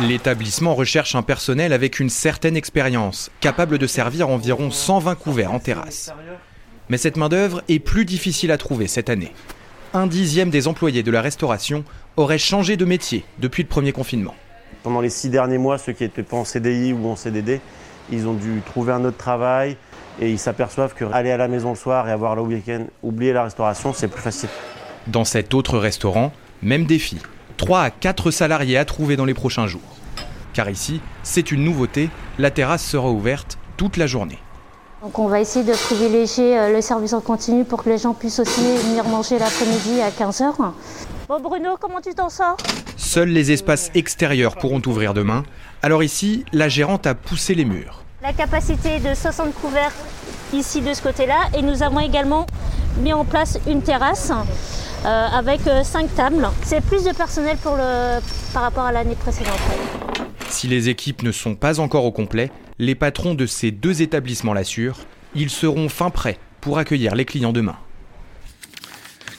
[0.00, 5.58] L'établissement recherche un personnel avec une certaine expérience, capable de servir environ 120 couverts en
[5.58, 6.12] terrasse.
[6.88, 9.32] Mais cette main-d'œuvre est plus difficile à trouver cette année.
[9.92, 11.84] Un dixième des employés de la restauration
[12.16, 14.36] auraient changé de métier depuis le premier confinement.
[14.84, 17.60] Pendant les six derniers mois, ceux qui n'étaient pas en CDI ou en CDD,
[18.12, 19.76] ils ont dû trouver un autre travail
[20.20, 23.32] et ils s'aperçoivent que aller à la maison le soir et avoir le week-end, oublier
[23.32, 24.50] la restauration, c'est plus facile.
[25.06, 27.18] Dans cet autre restaurant, même défi.
[27.56, 29.80] 3 à 4 salariés à trouver dans les prochains jours.
[30.52, 34.38] Car ici, c'est une nouveauté, la terrasse sera ouverte toute la journée.
[35.02, 38.12] Donc on va essayer de privilégier euh, le service en continu pour que les gens
[38.12, 40.52] puissent aussi venir manger l'après-midi à 15h.
[41.28, 42.58] Bon Bruno, comment tu t'en sors?
[42.98, 45.44] Seuls les espaces extérieurs pourront ouvrir demain.
[45.82, 48.04] Alors ici, la gérante a poussé les murs.
[48.22, 49.94] La capacité de 60 couverts
[50.52, 52.46] ici de ce côté-là et nous avons également
[52.98, 54.30] mis en place une terrasse
[55.06, 56.48] euh, avec 5 euh, tables.
[56.62, 57.56] C'est plus de personnel
[58.52, 59.58] par rapport à l'année précédente.
[60.50, 64.52] Si les équipes ne sont pas encore au complet, les patrons de ces deux établissements
[64.52, 64.98] l'assurent,
[65.34, 67.76] ils seront fin prêts pour accueillir les clients demain.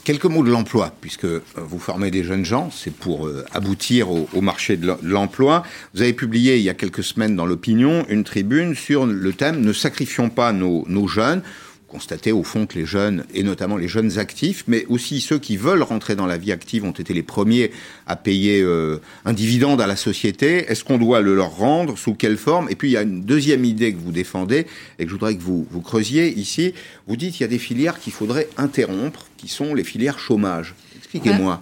[0.03, 4.41] Quelques mots de l'emploi, puisque euh, vous formez des jeunes gens, c'est pour aboutir au,
[4.41, 5.63] marché de l'emploi.
[5.93, 9.61] Vous avez publié il y a quelques semaines dans l'opinion une tribune sur le thème
[9.61, 11.43] Ne sacrifions pas nos jeunes
[11.91, 15.57] constater au fond que les jeunes, et notamment les jeunes actifs, mais aussi ceux qui
[15.57, 17.71] veulent rentrer dans la vie active, ont été les premiers
[18.07, 20.65] à payer euh, un dividende à la société.
[20.69, 21.97] Est-ce qu'on doit le leur rendre?
[21.97, 22.69] Sous quelle forme?
[22.69, 24.65] Et puis il y a une deuxième idée que vous défendez
[24.97, 26.73] et que je voudrais que vous, vous creusiez ici.
[27.07, 30.73] Vous dites qu'il y a des filières qu'il faudrait interrompre, qui sont les filières chômage.
[30.97, 31.61] Expliquez-moi.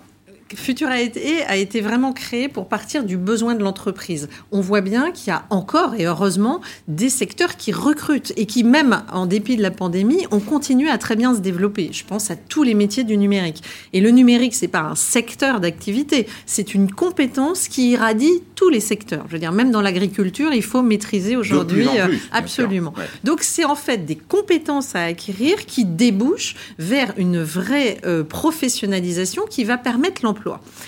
[0.55, 4.29] Futuraité a été vraiment créé pour partir du besoin de l'entreprise.
[4.51, 8.63] On voit bien qu'il y a encore, et heureusement, des secteurs qui recrutent et qui,
[8.63, 11.89] même en dépit de la pandémie, ont continué à très bien se développer.
[11.91, 13.63] Je pense à tous les métiers du numérique.
[13.93, 18.79] Et le numérique, c'est pas un secteur d'activité, c'est une compétence qui irradie tous les
[18.79, 19.25] secteurs.
[19.27, 22.93] Je veux dire, même dans l'agriculture, il faut maîtriser aujourd'hui euh, absolument.
[23.23, 29.43] Donc, c'est en fait des compétences à acquérir qui débouchent vers une vraie euh, professionnalisation
[29.49, 30.38] qui va permettre l'emploi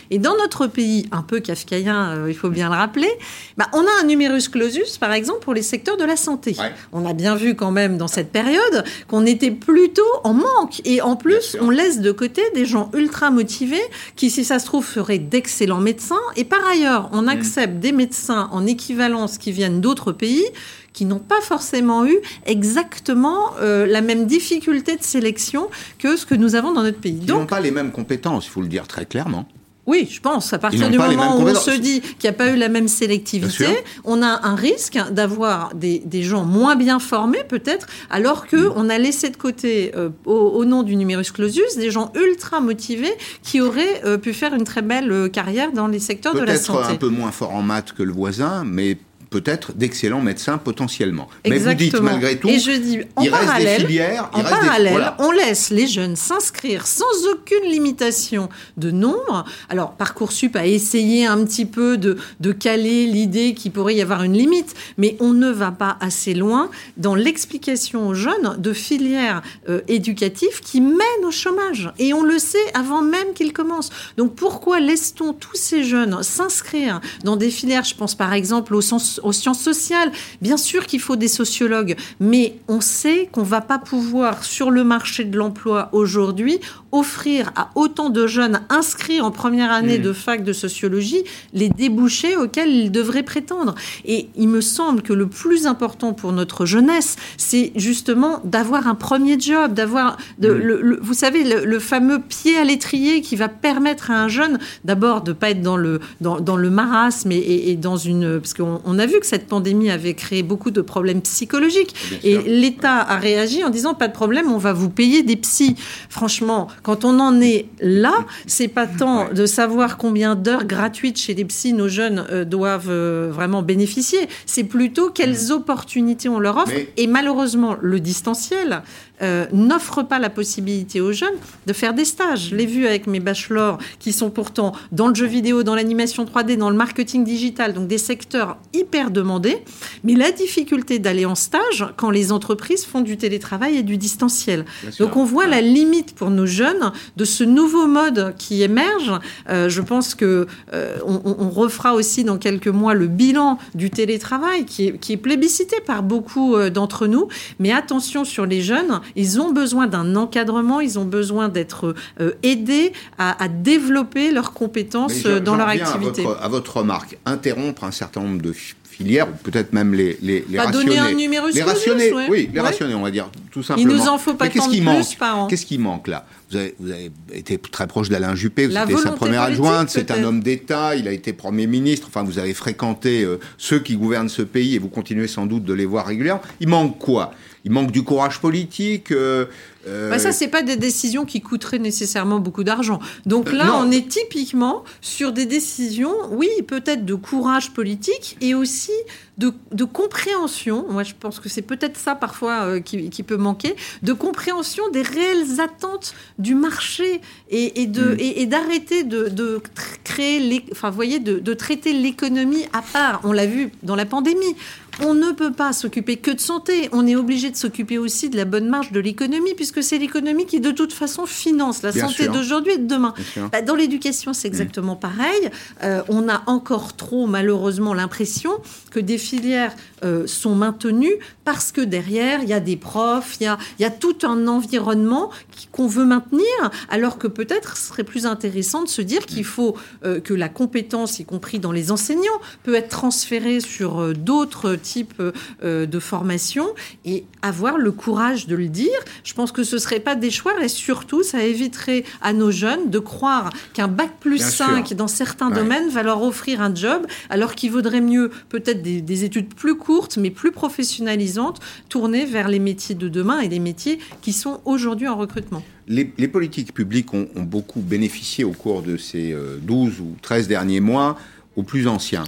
[0.10, 3.10] et dans notre pays, un peu kafkaïen, euh, il faut bien le rappeler,
[3.58, 6.56] bah, on a un numerus clausus, par exemple, pour les secteurs de la santé.
[6.92, 10.82] On a bien vu quand même dans cette période qu'on était plutôt en manque.
[10.86, 13.82] Et en plus, on laisse de côté des gens ultra motivés
[14.16, 16.16] qui, si ça se trouve, feraient d'excellents médecins.
[16.36, 17.30] Et par ailleurs, on mm.
[17.30, 20.46] accepte des médecins en équivalence qui viennent d'autres pays
[20.94, 26.36] qui n'ont pas forcément eu exactement euh, la même difficulté de sélection que ce que
[26.36, 27.20] nous avons dans notre pays.
[27.22, 29.46] Ils n'ont pas les mêmes compétences, il faut le dire très clairement.
[29.88, 30.54] Oui, je pense.
[30.54, 32.88] À partir du moment où on se dit qu'il n'y a pas eu la même
[32.88, 33.66] sélectivité,
[34.04, 38.92] on a un risque d'avoir des, gens moins bien formés, peut-être, alors qu'on mm.
[38.92, 43.60] a laissé de côté, euh, au, nom du numerus clausus, des gens ultra motivés qui
[43.60, 46.80] auraient euh, pu faire une très belle carrière dans les secteurs de la santé.
[46.80, 48.98] Peut-être un peu moins fort en maths que le voisin, mais
[49.32, 51.30] peut-être d'excellents médecins potentiellement.
[51.48, 54.44] Mais vous dites malgré tout, et je dis, en il parallèle, reste des filières, en
[54.44, 59.46] parallèle, on laisse les jeunes s'inscrire sans aucune limitation de nombre.
[59.70, 64.24] Alors parcoursup a essayé un petit peu de, de caler l'idée qu'il pourrait y avoir
[64.24, 69.42] une limite, mais on ne va pas assez loin dans l'explication aux jeunes de filières
[69.70, 71.90] euh, éducatives qui mènent au chômage.
[72.00, 73.92] Et on le sait avant même qu'ils commencent.
[74.18, 78.82] Donc pourquoi laisse-t-on tous ces jeunes s'inscrire dans des filières, je pense par exemple au
[78.82, 80.12] sens aux sciences sociales.
[80.42, 84.84] Bien sûr qu'il faut des sociologues, mais on sait qu'on va pas pouvoir, sur le
[84.84, 86.60] marché de l'emploi aujourd'hui,
[86.92, 90.04] offrir à autant de jeunes inscrits en première année mmh.
[90.04, 93.76] de fac de sociologie les débouchés auxquels ils devraient prétendre.
[94.06, 98.96] Et il me semble que le plus important pour notre jeunesse, c'est justement d'avoir un
[98.96, 100.58] premier job, d'avoir, de, mmh.
[100.58, 105.22] le, vous savez, le, fameux pied à l'étrier qui va permettre à un jeune d'abord
[105.22, 109.00] de pas être dans le dans, dans le marasme et, et, dans une parce qu'on
[109.00, 111.96] a vu que cette pandémie avait créé beaucoup de problèmes psychologiques.
[112.24, 115.76] Et l'État a réagi en disant pas de problème, on va vous payer des psys.
[116.10, 121.34] Franchement, quand on en est là, c'est pas tant de savoir combien d'heures gratuites chez
[121.34, 126.58] les psys nos jeunes euh, doivent euh, vraiment bénéficier, c'est plutôt quelles opportunités on leur
[126.58, 126.74] offre.
[126.98, 128.82] Et malheureusement, le distanciel
[129.22, 131.30] euh, n'offre pas la possibilité aux jeunes
[131.66, 132.50] de faire des stages.
[132.50, 136.26] Je l'ai vu avec mes bachelors qui sont pourtant dans le jeu vidéo, dans l'animation
[136.26, 139.64] 3D, dans le marketing digital, donc des secteurs hyper hyper demandé,
[140.04, 144.66] mais la difficulté d'aller en stage quand les entreprises font du télétravail et du distanciel.
[145.00, 149.14] Donc on voit la limite pour nos jeunes de ce nouveau mode qui émerge.
[149.50, 154.66] Euh, je pense que euh, on, refera aussi dans quelques mois le bilan du télétravail
[154.66, 157.28] qui est, qui est plébiscité par beaucoup d'entre nous.
[157.60, 161.96] Mais attention sur les jeunes, ils ont besoin d'un encadrement, ils ont besoin d'être
[162.44, 166.22] aidés à, développer leurs compétences dans leur activité.
[166.22, 168.54] À votre, à votre remarque, interrompre un certain nombre de
[168.92, 170.86] filières, ou peut-être même les, les, les rationner.
[170.86, 173.90] donner un numéro les rationner, oui, les rationner, on va dire, tout simplement.
[173.90, 175.48] Il nous en faut pas tant de plus par an.
[175.48, 176.26] Qu'est-ce qui manque là?
[176.50, 180.12] Vous avez, vous avez, été très proche d'Alain Juppé, vous étiez sa première adjointe, c'est
[180.12, 183.96] un homme d'État, il a été Premier ministre, enfin vous avez fréquenté euh, ceux qui
[183.96, 186.42] gouvernent ce pays et vous continuez sans doute de les voir régulièrement.
[186.60, 187.34] Il manque quoi?
[187.64, 189.46] Il manque du courage politique euh,
[189.88, 193.00] euh, bah ça, c'est pas des décisions qui coûteraient nécessairement beaucoup d'argent.
[193.26, 198.92] Donc là, on est typiquement sur des décisions, oui, peut-être de courage politique et aussi
[199.38, 200.86] de, de compréhension.
[200.90, 204.84] Moi, je pense que c'est peut-être ça parfois euh, qui, qui, peut manquer, de compréhension
[204.92, 208.18] des réelles attentes du marché et, et de mm.
[208.20, 209.62] et, d'arrêter de, de,
[210.04, 213.22] créer, les, enfin, voyez, de, de traiter l'économie à part.
[213.24, 214.56] On l'a vu dans la pandémie.
[215.04, 216.90] On ne peut pas s'occuper que de santé.
[216.92, 220.46] On est obligé de s'occuper aussi de la bonne marge de l'économie, puisque c'est l'économie
[220.46, 223.14] qui, de toute façon, finance la santé d'aujourd'hui et de demain.
[223.52, 225.50] Bah, dans l'éducation, c'est exactement pareil.
[225.84, 228.52] Euh, on a encore trop, malheureusement, l'impression
[228.92, 233.56] que des filières euh, sont maintenues parce que derrière, il y a des profs, il
[233.80, 235.32] y a, tout un environnement
[235.72, 236.46] qu'on veut maintenir,
[236.90, 240.50] alors que peut-être ce serait plus intéressant de se dire qu'il faut euh, que la
[240.50, 246.68] compétence, y compris dans les enseignants, peut être transférée sur d'autres type euh, de formation
[247.06, 249.00] et avoir le courage de le dire.
[249.24, 252.52] Je pense que ce ne serait pas des choix et surtout, ça éviterait à nos
[252.52, 257.06] jeunes de croire qu'un bac plus 5 dans certains domaines va leur offrir un job,
[257.30, 262.60] alors qu'il vaudrait mieux peut-être des, études plus courtes mais plus professionnalisantes, tournées vers les
[262.60, 265.64] métiers de demain et les métiers qui sont aujourd'hui en recrutement.
[265.88, 270.80] Les, politiques publiques ont, beaucoup bénéficié au cours de ces 12 euh, ou 13 derniers
[270.80, 271.18] mois
[271.56, 272.24] aux plus anciens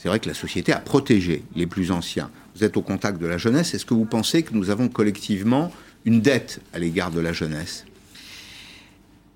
[0.00, 2.30] c'est vrai que la société a protégé les plus anciens.
[2.56, 3.74] Vous êtes au contact de la jeunesse.
[3.74, 5.70] Est-ce que vous pensez que nous avons collectivement
[6.06, 7.84] une dette à l'égard de la jeunesse?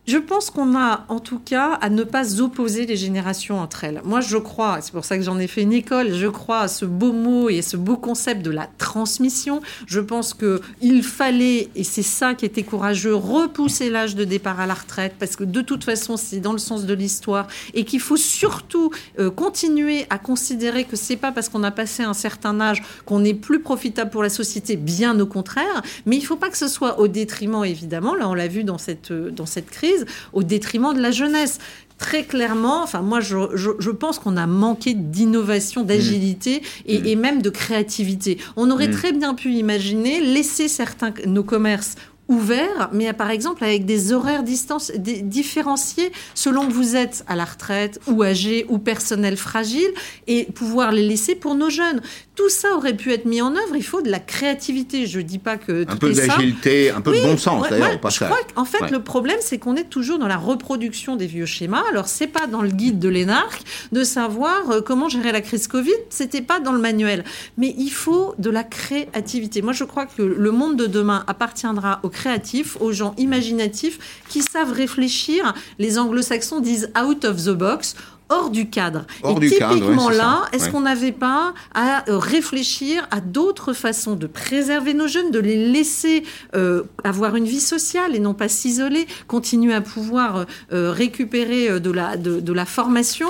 [0.07, 4.03] Je pense qu'on a en tout cas à ne pas opposer les générations entre elles.
[4.05, 6.69] Moi, je crois, c'est pour ça que j'en ai fait une école, je crois à
[6.69, 9.63] ce beau mot et ce beau concept de la transmission.
[9.87, 14.67] Je pense qu'il fallait, et c'est ça qui était courageux, repousser l'âge de départ à
[14.67, 18.01] la retraite, parce que de toute façon, c'est dans le sens de l'histoire, et qu'il
[18.01, 22.61] faut surtout euh, continuer à considérer que c'est pas parce qu'on a passé un certain
[22.61, 26.51] âge qu'on est plus profitable pour la société, bien au contraire, mais il faut pas
[26.51, 29.94] que ce soit au détriment, évidemment, là on l'a vu dans cette, dans cette crise,
[30.33, 31.59] au détriment de la jeunesse
[31.99, 36.93] très clairement, enfin moi je, pense qu'on a manqué d'innovation, d'agilité mmh.
[36.93, 37.07] Mmh.
[37.07, 38.39] et, même de créativité.
[38.57, 38.93] On aurait mmh.
[38.93, 41.95] très bien pu imaginer laisser certains nos commerces
[42.29, 47.45] ouverts, mais par exemple avec des horaires distance, différenciés selon que vous êtes à la
[47.45, 49.91] retraite ou âgé ou personnel fragile
[50.27, 52.01] et pouvoir les laisser pour nos jeunes.
[52.35, 53.77] Tout ça aurait pu être mis en œuvre.
[53.77, 55.07] Il faut de la créativité.
[55.07, 57.99] Je dis pas que un peu d'agilité, un peu de bon sens d'ailleurs.
[58.11, 61.47] je crois qu'en fait le problème c'est qu'on est toujours dans la reproduction des vieux
[61.47, 61.83] schémas.
[61.91, 65.69] Alors c'est pas dans le guide de l'ENARC de savoir euh, comment gérer la crise
[65.69, 65.93] Covid.
[66.09, 67.25] C'était pas dans le manuel.
[67.59, 69.61] Mais il faut de la créativité.
[69.61, 74.41] Moi je crois que le monde de demain appartiendra aux créatifs, aux gens imaginatifs qui
[74.41, 75.55] savent réfléchir.
[75.79, 77.95] Les anglo-saxons disent out of the box
[78.31, 79.07] hors du cadre.
[79.23, 84.95] et typiquement là, est-ce qu'on n'avait pas à euh, réfléchir à d'autres façons de préserver
[84.95, 86.25] nos jeunes, de les laisser
[86.55, 91.91] euh, avoir une vie sociale et non pas s'isoler, continuer à pouvoir euh, récupérer de
[91.91, 93.29] la, de la formation?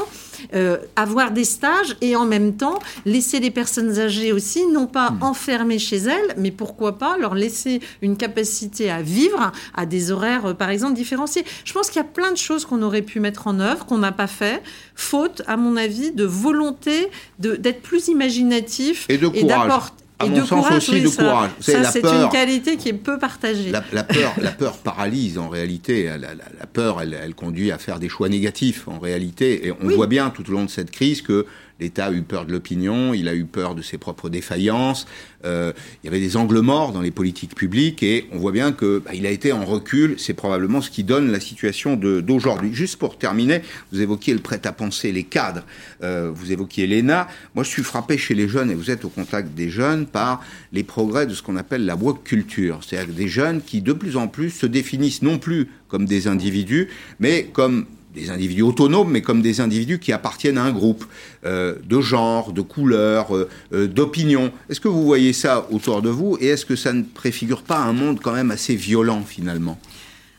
[0.55, 5.11] Euh, avoir des stages et en même temps laisser les personnes âgées aussi, non pas
[5.11, 5.23] hmm.
[5.23, 10.47] enfermées chez elles, mais pourquoi pas leur laisser une capacité à vivre à des horaires,
[10.47, 11.45] euh, par exemple, différenciés.
[11.65, 13.99] Je pense qu'il y a plein de choses qu'on aurait pu mettre en œuvre, qu'on
[13.99, 14.63] n'a pas fait,
[14.95, 21.01] faute, à mon avis, de volonté d'être plus imaginatif et d'apporter à mon sens aussi
[21.01, 21.51] de courage.
[21.61, 23.71] Ça, c'est une qualité qui est peu partagée.
[23.71, 26.11] La, peur, la peur paralyse en réalité.
[26.19, 29.67] La, peur, elle, elle, conduit à faire des choix négatifs en réalité.
[29.67, 31.47] Et on voit bien tout au long de cette crise que
[31.81, 35.07] L'État a eu peur de l'opinion, il a eu peur de ses propres défaillances.
[35.45, 38.73] Euh, il y avait des angles morts dans les politiques publiques et on voit bien
[38.73, 40.15] que bah, il a été en recul.
[40.19, 42.73] C'est probablement ce qui donne la situation d'aujourd'hui.
[42.73, 45.65] Juste pour terminer, vous évoquiez le prêt-à-penser, les cadres.
[46.03, 47.27] Euh, vous évoquiez l'ENA.
[47.55, 50.43] Moi, je suis frappé chez les jeunes et vous êtes au contact des jeunes par
[50.73, 54.17] les progrès de ce qu'on appelle la woke culture, c'est-à-dire des jeunes qui de plus
[54.17, 59.23] en plus se définissent non plus comme des individus, mais comme des individus autonomes, mais
[59.23, 61.05] comme des individus qui appartiennent à un groupe
[61.45, 64.53] euh, de genre, de couleur, euh, euh, d'opinion.
[64.69, 67.79] Est-ce que vous voyez ça autour de vous et est-ce que ça ne préfigure pas
[67.79, 69.79] un monde quand même assez violent finalement?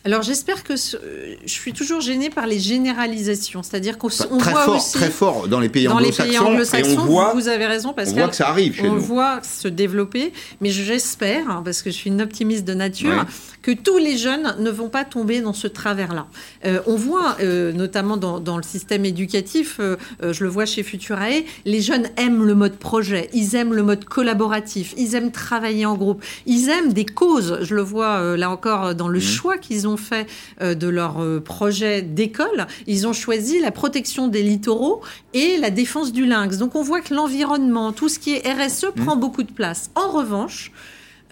[0.06, 0.98] Alors j'espère que ce-
[1.46, 5.48] je suis toujours gênée par les généralisations, c'est-à-dire qu'on Enfin, voit fort, aussi très fort
[5.48, 8.48] dans les pays anglo-saxons, et on voit, vous avez raison parce on voit que ça
[8.50, 9.02] arrive chez on nous.
[9.02, 13.24] voit se développer, mais j'espère, hein, parce que je suis une optimiste de nature, Ouais.
[13.62, 16.28] que tous les jeunes ne vont pas tomber dans ce travers-là.
[16.66, 20.84] Euh, on voit, euh, notamment dans, dans le système éducatif, euh, je le vois chez
[20.84, 25.86] Futurae, les jeunes aiment le mode projet, ils aiment le mode collaboratif, ils aiment travailler
[25.86, 27.58] en groupe, ils aiment des causes.
[27.62, 30.28] Je le vois euh, là encore dans le choix qu'ils ont fait
[30.62, 32.68] euh, de leur euh, projet d'école.
[32.88, 35.02] Ils ont choisi la protection des littoraux
[35.34, 36.58] et la défense du lynx.
[36.58, 39.92] Donc on voit que l'environnement, tout ce qui est RSE, prend beaucoup de place.
[39.96, 40.72] En revanche,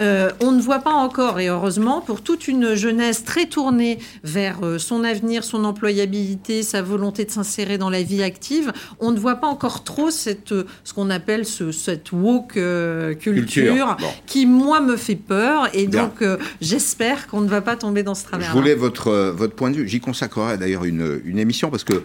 [0.02, 4.58] euh, on ne voit pas encore, et heureusement, pour toute une jeunesse très tournée vers
[4.64, 9.20] euh, son avenir, son employabilité, sa volonté de s'insérer dans la vie active, on ne
[9.20, 13.98] voit pas encore trop cette, euh, ce qu'on appelle ce, cette woke euh, culture, Culture,
[14.00, 14.08] bon.
[14.26, 15.70] qui, moi, me fait peur.
[15.74, 16.04] Et Bien.
[16.06, 18.48] donc, euh, j'espère qu'on ne va pas tomber dans ce travers.
[18.48, 19.88] Je voulais votre, votre point de vue.
[19.88, 22.02] J'y consacrerai d'ailleurs une, une émission parce que,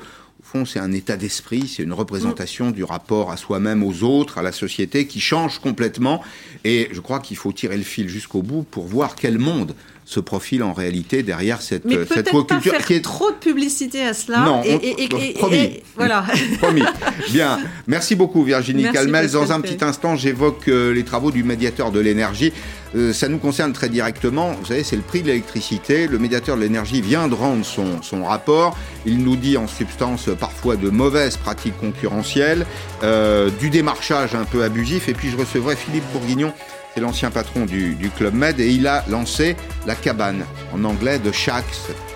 [0.49, 4.43] fond, c'est un état d'esprit, c'est une représentation du rapport à soi-même, aux autres, à
[4.43, 6.23] la société qui change complètement.
[6.65, 9.75] Et je crois qu'il faut tirer le fil jusqu'au bout pour voir quel monde
[10.09, 13.37] se profile en réalité derrière cette, Mais euh, cette pas faire qui est trop de
[13.37, 14.39] publicité à cela.
[14.39, 15.81] Non, et, on- et- et- non, et- promis.
[15.97, 16.25] voilà.
[16.63, 16.83] Promis.
[17.31, 17.59] Bien.
[17.87, 19.31] Merci beaucoup, Virginie Merci, Calmel.
[19.31, 22.55] Dans un petit instant, j'évoque euh, les travaux du médiateur de l'énergie.
[22.97, 24.53] Euh, ça nous concerne très directement.
[24.59, 26.07] Vous savez, c'est le prix de l'électricité.
[26.09, 28.79] Le médiateur de l'énergie vient de rendre son, son rapport.
[29.05, 32.65] Il nous dit en substance parfois de mauvaises pratiques concurrentielles,
[33.03, 35.11] euh, du démarchage un peu abusif.
[35.11, 36.55] Et puis, je recevrai Philippe Bourguignon.
[36.95, 40.45] C'est l'ancien patron du, Club Med et il a lancé la cabane.
[40.75, 41.65] En anglais, de Shack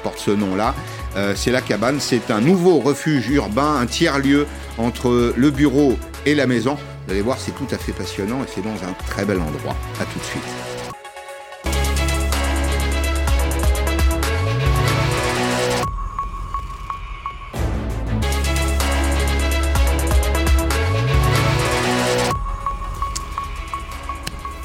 [0.02, 0.74] porte ce nom-là.
[1.16, 4.46] Euh, c'est la cabane, c'est un nouveau refuge urbain, un tiers-lieu
[4.78, 6.76] entre le bureau et la maison.
[7.06, 9.76] Vous allez voir, c'est tout à fait passionnant et c'est dans un très bel endroit.
[10.00, 10.71] À tout de suite.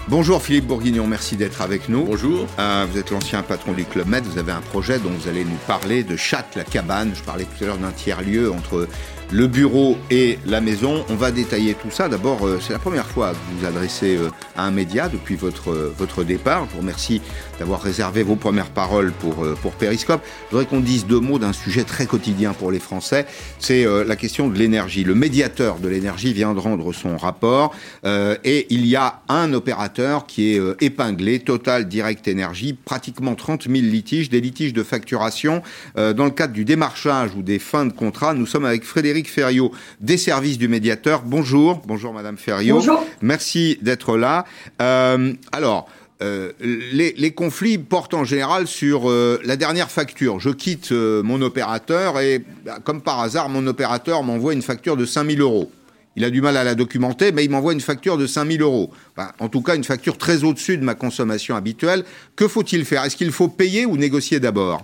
[0.10, 2.06] Bonjour Philippe Bourguignon, merci d'être avec nous.
[2.06, 2.48] Bonjour.
[2.58, 5.58] vous êtes l'ancien patron du Club Med, vous avez un projet dont vous allez nous
[5.68, 7.12] parler de Chatte, la cabane.
[7.14, 8.88] Je parlais tout à l'heure d'un tiers-lieu entre
[9.32, 11.04] le bureau et la maison.
[11.10, 12.08] On va détailler tout ça.
[12.08, 15.36] D'abord, euh, c'est la première fois que vous vous adressez euh, à un média depuis
[15.36, 16.66] votre, euh, votre départ.
[16.68, 17.22] Je vous remercie
[17.60, 20.22] d'avoir réservé vos premières paroles pour, pour Periscope.
[20.46, 23.26] Je voudrais qu'on dise deux mots d'un sujet très quotidien pour les Français.
[23.60, 25.04] C'est la question de l'énergie.
[25.04, 27.74] Le médiateur de l'énergie vient de rendre son rapport
[28.06, 33.64] euh, et il y a un opérateur qui est épinglé, Total Direct Energy, pratiquement 30
[33.64, 35.62] 000 litiges, des litiges de facturation.
[35.98, 39.17] Euh, dans le cadre du démarchage ou des fins de contrat, nous sommes avec Frédéric
[39.26, 41.24] Ferriot des services du médiateur.
[41.26, 42.76] Bonjour, bonjour Madame Ferriot.
[42.76, 43.04] Bonjour.
[43.22, 44.46] Merci d'être là.
[44.82, 45.90] Euh, alors,
[46.22, 50.40] euh, les, les conflits portent en général sur euh, la dernière facture.
[50.40, 55.06] Je quitte mon opérateur et, bah, comme par hasard, mon opérateur m'envoie une facture de
[55.06, 55.72] 5000 euros.
[56.18, 58.90] Il a du mal à la documenter, mais il m'envoie une facture de 5000 euros.
[59.16, 62.04] Enfin, en tout cas, une facture très au-dessus de ma consommation habituelle.
[62.36, 63.04] Que faut-il faire?
[63.04, 64.84] Est-ce qu'il faut payer ou négocier d'abord?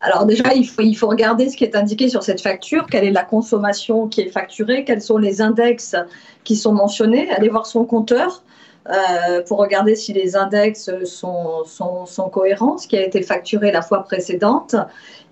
[0.00, 3.04] Alors déjà, il faut, il faut regarder ce qui est indiqué sur cette facture, quelle
[3.04, 5.94] est la consommation qui est facturée, quels sont les index
[6.42, 8.42] qui sont mentionnés, aller voir son compteur
[8.88, 13.70] euh, pour regarder si les index sont, sont, sont cohérents, ce qui a été facturé
[13.72, 14.74] la fois précédente.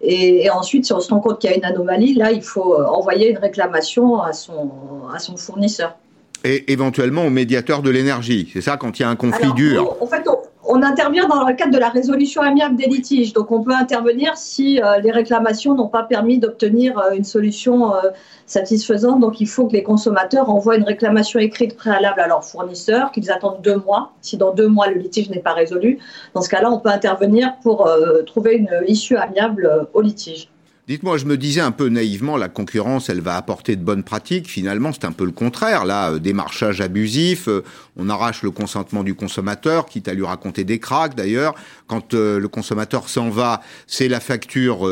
[0.03, 2.43] Et, et ensuite, si on se rend compte qu'il y a une anomalie, là, il
[2.43, 4.71] faut euh, envoyer une réclamation à son,
[5.15, 5.97] à son fournisseur.
[6.45, 8.51] Et éventuellement au médiateur de l'énergie.
[8.53, 10.38] C'est ça quand il y a un conflit Alors, dur En fait, on,
[10.69, 13.33] on intervient dans le cadre de la résolution amiable des litiges.
[13.33, 17.95] Donc, on peut intervenir si euh, les réclamations n'ont pas permis d'obtenir euh, une solution
[17.95, 18.11] euh,
[18.45, 19.19] satisfaisante.
[19.19, 23.31] Donc, il faut que les consommateurs envoient une réclamation écrite préalable à leur fournisseur, qu'ils
[23.31, 24.13] attendent deux mois.
[24.21, 25.99] Si dans deux mois, le litige n'est pas résolu,
[26.35, 27.89] dans ce cas-là, on peut intervenir pour
[28.27, 30.51] trouver une issue amiable au litige.
[30.89, 34.49] Dites-moi, je me disais un peu naïvement, la concurrence, elle va apporter de bonnes pratiques.
[34.49, 35.85] Finalement, c'est un peu le contraire.
[35.85, 37.63] Là, euh, démarchage abusif, euh,
[37.99, 41.55] on arrache le consentement du consommateur, quitte à lui raconter des cracks d'ailleurs.
[41.89, 44.89] Quand euh, le consommateur s'en va, c'est la facture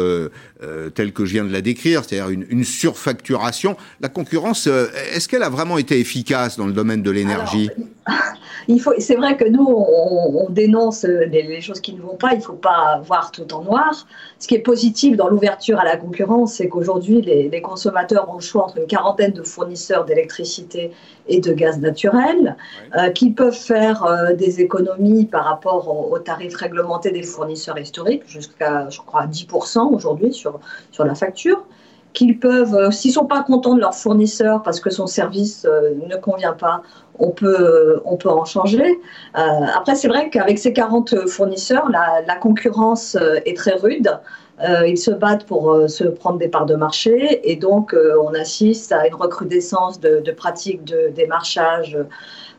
[0.62, 3.77] euh, telle que je viens de la décrire, c'est-à-dire une, une surfacturation.
[4.01, 7.71] La concurrence, euh, est-ce qu'elle a vraiment été efficace dans le domaine de l'énergie?
[8.69, 12.33] Il faut, c'est vrai que nous, on, dénonce les, choses qui ne vont pas.
[12.33, 14.07] Il ne faut pas voir tout en noir.
[14.38, 18.43] Ce qui est positif dans l'ouverture à la concurrence, c'est qu'aujourd'hui, les, consommateurs ont le
[18.43, 20.93] choix entre une quarantaine de fournisseurs d'électricité
[21.28, 22.57] et de gaz naturel,
[22.97, 28.22] euh, qui peuvent faire euh, des économies par rapport aux, tarifs réglementés des fournisseurs historiques,
[28.26, 30.45] jusqu'à, je crois, 10% aujourd'hui sur,
[30.92, 31.64] sur la facture
[32.12, 35.66] qu'ils peuvent, euh, s'ils ne sont pas contents de leur fournisseur parce que son service
[35.66, 36.82] ne convient pas,
[37.18, 38.99] on peut, on peut en changer.
[39.36, 39.40] Euh,
[39.74, 44.11] après, c'est vrai qu'avec ces 40 fournisseurs, la, concurrence euh, est très rude.
[44.66, 48.90] Euh, ils se battent pour se prendre des parts de marché et donc on assiste
[48.90, 51.99] à une recrudescence de, de pratiques de démarchage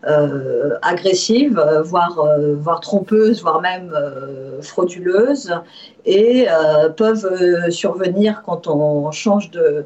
[0.06, 3.92] euh, agressives, euh, voire, euh, voire trompeuses, voire même
[4.62, 5.54] frauduleuses,
[6.06, 6.48] et
[6.96, 9.86] peuvent survenir quand on change de,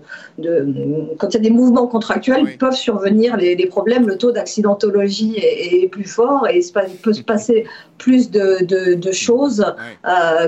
[1.18, 4.08] quand il y a des mouvements contractuels, peuvent survenir les, problèmes.
[4.08, 7.66] Le taux d'accidentologie est, plus fort et il peut se passer
[7.98, 9.66] plus de, choses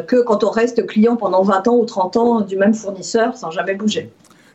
[0.08, 3.50] que quand on reste client pendant 20 ans ou 30 ans du même fournisseur sans
[3.50, 4.12] jamais bouger.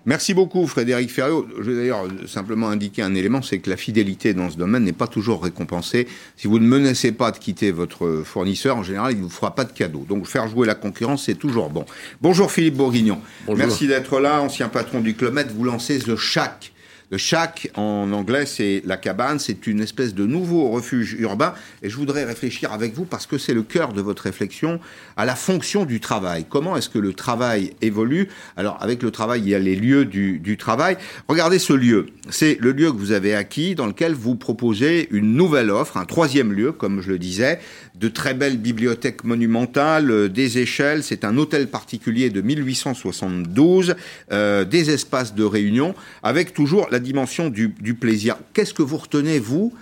[0.06, 1.46] Merci beaucoup Frédéric Ferriot.
[1.60, 4.92] Je vais d'ailleurs simplement indiquer un élément, c'est que la fidélité dans ce domaine n'est
[4.92, 6.08] pas toujours récompensée.
[6.36, 9.54] Si vous ne menacez pas de quitter votre fournisseur, en général, il ne vous fera
[9.54, 10.06] pas de cadeau.
[10.08, 11.84] Donc faire jouer la concurrence, c'est toujours bon.
[12.22, 13.20] Bonjour Philippe Bourguignon.
[13.54, 16.72] Merci d'être là, ancien patron du Club Vous lancez The Shack
[17.10, 21.54] le shack, en anglais, c'est la cabane, c'est une espèce de nouveau refuge urbain.
[21.82, 24.78] Et je voudrais réfléchir avec vous, parce que c'est le cœur de votre réflexion,
[25.16, 26.44] à la fonction du travail.
[26.48, 28.28] Comment est-ce que le travail évolue?
[28.58, 30.98] Alors, avec le travail, il y a les lieux du, du travail.
[31.28, 32.06] Regardez ce lieu.
[32.28, 36.04] C'est le lieu que vous avez acquis, dans lequel vous proposez une nouvelle offre, un
[36.04, 37.58] troisième lieu, comme je le disais,
[37.94, 41.02] de très belles bibliothèques monumentales, euh, des échelles.
[41.02, 43.96] C'est un hôtel particulier de 1872,
[44.30, 48.36] euh, des espaces de réunion, avec toujours la dimension du, plaisir.
[48.52, 49.72] Qu'est-ce que vous retenez, vous,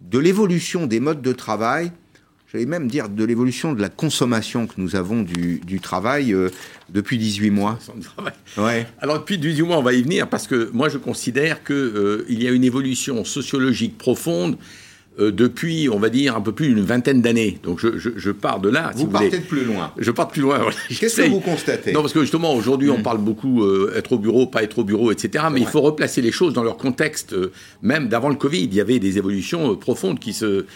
[0.00, 1.92] de l'évolution des modes de travail
[2.52, 6.48] J'allais même dire de l'évolution de la consommation que nous avons du, travail euh,
[6.88, 7.78] depuis 18 mois?
[8.56, 8.86] Ouais.
[9.00, 12.42] Alors depuis 18 mois, on va y venir parce que moi je considère qu'il il
[12.42, 14.56] y a une évolution sociologique profonde
[15.18, 17.58] euh, depuis, on va dire, un peu plus d'une vingtaine d'années.
[17.62, 18.90] Donc je, je, pars de là.
[18.94, 19.90] Vous partez de plus loin.
[19.96, 20.60] Je pars de plus loin.
[20.88, 21.92] Qu'est-ce que vous constatez?
[21.92, 23.02] Non, parce que justement, aujourd'hui, on hmm.
[23.02, 25.44] parle beaucoup euh, être au bureau, pas être au bureau, etc.
[25.50, 27.32] Mais il faut replacer les choses dans leur contexte.
[27.32, 27.50] Euh,
[27.80, 30.66] même d'avant le Covid, il y avait des évolutions profondes qui se,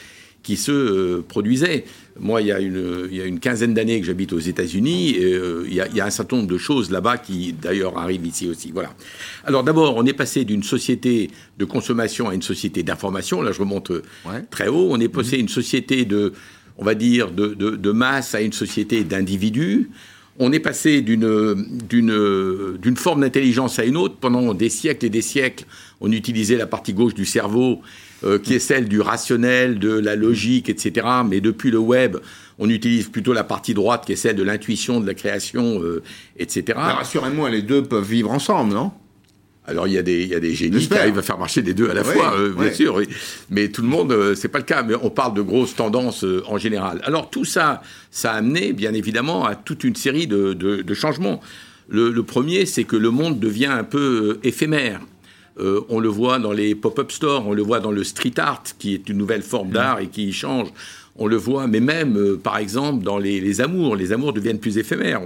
[0.42, 1.84] qui se euh, produisaient.
[2.18, 5.16] Moi, il y a une, il y a une quinzaine d'années que j'habite aux États-Unis,
[5.16, 7.52] et euh, il, y a, il, y a, un certain nombre de choses là-bas qui,
[7.52, 8.72] d'ailleurs, arrivent ici aussi.
[8.72, 8.90] Voilà.
[9.44, 13.42] Alors, d'abord, on est passé d'une société de consommation à une société d'information.
[13.42, 14.02] Là, je remonte euh,
[14.50, 14.88] très haut.
[14.90, 16.32] On est passé d'une société de,
[16.78, 19.90] on va dire, de, de, de masse à une société d'individus.
[20.38, 24.16] On est passé d'une, d'une, d'une forme d'intelligence à une autre.
[24.16, 25.64] Pendant des siècles et des siècles,
[26.00, 27.82] on utilisait la partie gauche du cerveau
[28.22, 31.06] euh, qui est celle du rationnel, de la logique, etc.
[31.26, 32.18] Mais depuis le web,
[32.58, 36.02] on utilise plutôt la partie droite qui est celle de l'intuition, de la création, euh,
[36.38, 36.76] etc.
[36.76, 38.92] Rassurez-moi, les deux peuvent vivre ensemble, non?
[39.66, 41.62] Alors il y, a des, il y a des génies qui arrivent à faire marcher
[41.62, 43.00] les deux à la fois, euh, bien sûr.
[43.48, 44.82] Mais tout le monde, c'est pas le cas.
[44.82, 47.00] Mais on parle de grosses tendances en général.
[47.04, 51.40] Alors tout ça, ça a amené bien évidemment à toute une série de, de, changements.
[51.88, 55.00] Le, le premier, c'est que le monde devient un peu éphémère.
[55.60, 58.62] Euh, on le voit dans les pop-up stores, on le voit dans le street art,
[58.78, 60.68] qui est une nouvelle forme d'art et qui change.
[61.16, 63.94] On le voit, mais même, euh, par exemple, dans les, amours.
[63.94, 65.20] Les amours deviennent plus éphémères.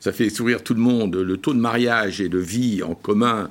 [0.00, 1.16] Ça fait sourire tout le monde.
[1.16, 3.48] Le taux de mariage et de vie en commun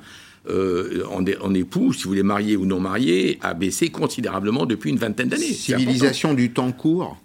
[0.50, 4.98] euh, en, époux, si vous voulez marier ou non marier, a baissé considérablement depuis une
[4.98, 5.54] vingtaine d'années.
[5.54, 7.18] Civilisation du temps court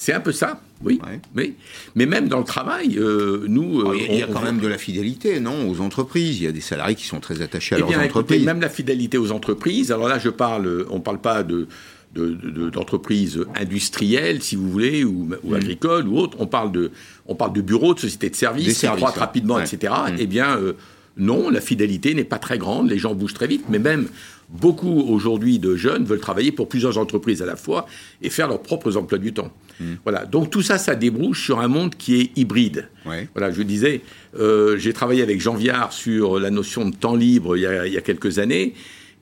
[0.00, 1.00] c'est un peu ça, oui.
[1.34, 1.54] Mais,
[1.94, 3.80] mais même dans le travail, euh, nous.
[3.80, 6.40] Euh, il y a quand même de la fidélité, non, aux entreprises.
[6.40, 8.44] Il y a des salariés qui sont très attachés à eh leurs entreprises.
[8.44, 9.90] même la fidélité aux entreprises.
[9.90, 11.68] Alors là, je parle, on ne parle pas de
[12.14, 15.54] d'entreprises industrielles, si vous voulez, ou, ou mm.
[15.54, 16.36] agricoles ou autres.
[16.40, 16.90] On parle de,
[17.26, 19.92] on parle de bureaux, de sociétés de services qui croissent rapidement, etc.
[20.08, 20.16] Mm.
[20.18, 20.72] Eh bien, euh,
[21.16, 22.90] non, la fidélité n'est pas très grande.
[22.90, 24.08] Les gens bougent très vite, mais même
[24.48, 27.86] beaucoup aujourd'hui de jeunes veulent travailler pour plusieurs entreprises à la fois
[28.22, 29.52] et faire leurs propres emplois du temps.
[29.80, 29.94] Hmm.
[30.04, 30.24] Voilà.
[30.24, 32.88] Donc tout ça, ça débrouche sur un monde qui est hybride.
[33.34, 34.02] Voilà, je disais,
[34.38, 38.00] euh, j'ai travaillé avec Jean Viard sur la notion de temps libre il y a
[38.02, 38.74] quelques années.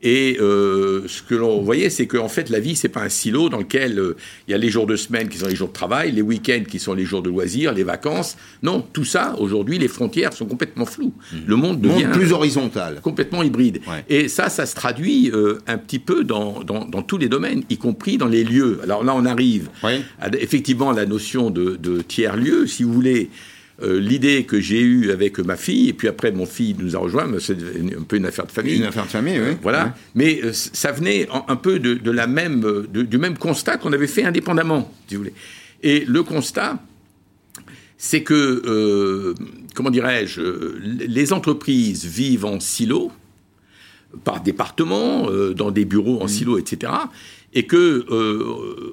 [0.07, 3.49] Et euh, ce que l'on voyait, c'est qu'en fait, la vie, c'est pas un silo
[3.49, 5.73] dans lequel euh, il y a les jours de semaine qui sont les jours de
[5.73, 8.37] travail, les week-ends qui sont les jours de loisirs, les vacances.
[8.63, 11.13] Non, tout ça, aujourd'hui, les frontières sont complètement floues.
[11.33, 11.37] Mmh.
[11.49, 13.81] Le monde devient monde plus horizontal, complètement hybride.
[14.09, 17.65] Et ça, ça se traduit euh, un petit peu dans, dans, dans, tous les domaines,
[17.69, 18.79] y compris dans les lieux.
[18.85, 22.93] Alors là, on arrive à, effectivement à la notion de, de tiers lieu, si vous
[22.93, 23.29] voulez.
[23.83, 26.99] Euh, l'idée que j'ai eue avec ma fille, et puis après mon fils nous a
[26.99, 28.77] rejoint, c'est un peu une affaire de famille.
[28.77, 29.57] Une affaire de famille, oui.
[29.63, 29.95] Voilà.
[30.15, 33.37] Mais euh, ça venait en- un peu de, de la même, euh, de- du même
[33.37, 35.35] constat qu'on avait fait indépendamment, si vous voulez.
[35.83, 36.83] Et le constat,
[37.99, 39.35] c'est que, euh,
[39.75, 43.13] comment dirais-je, euh, les entreprises vivent en silo,
[44.25, 46.93] par département, euh, dans des bureaux en silo, etc.
[47.53, 48.93] Et que euh,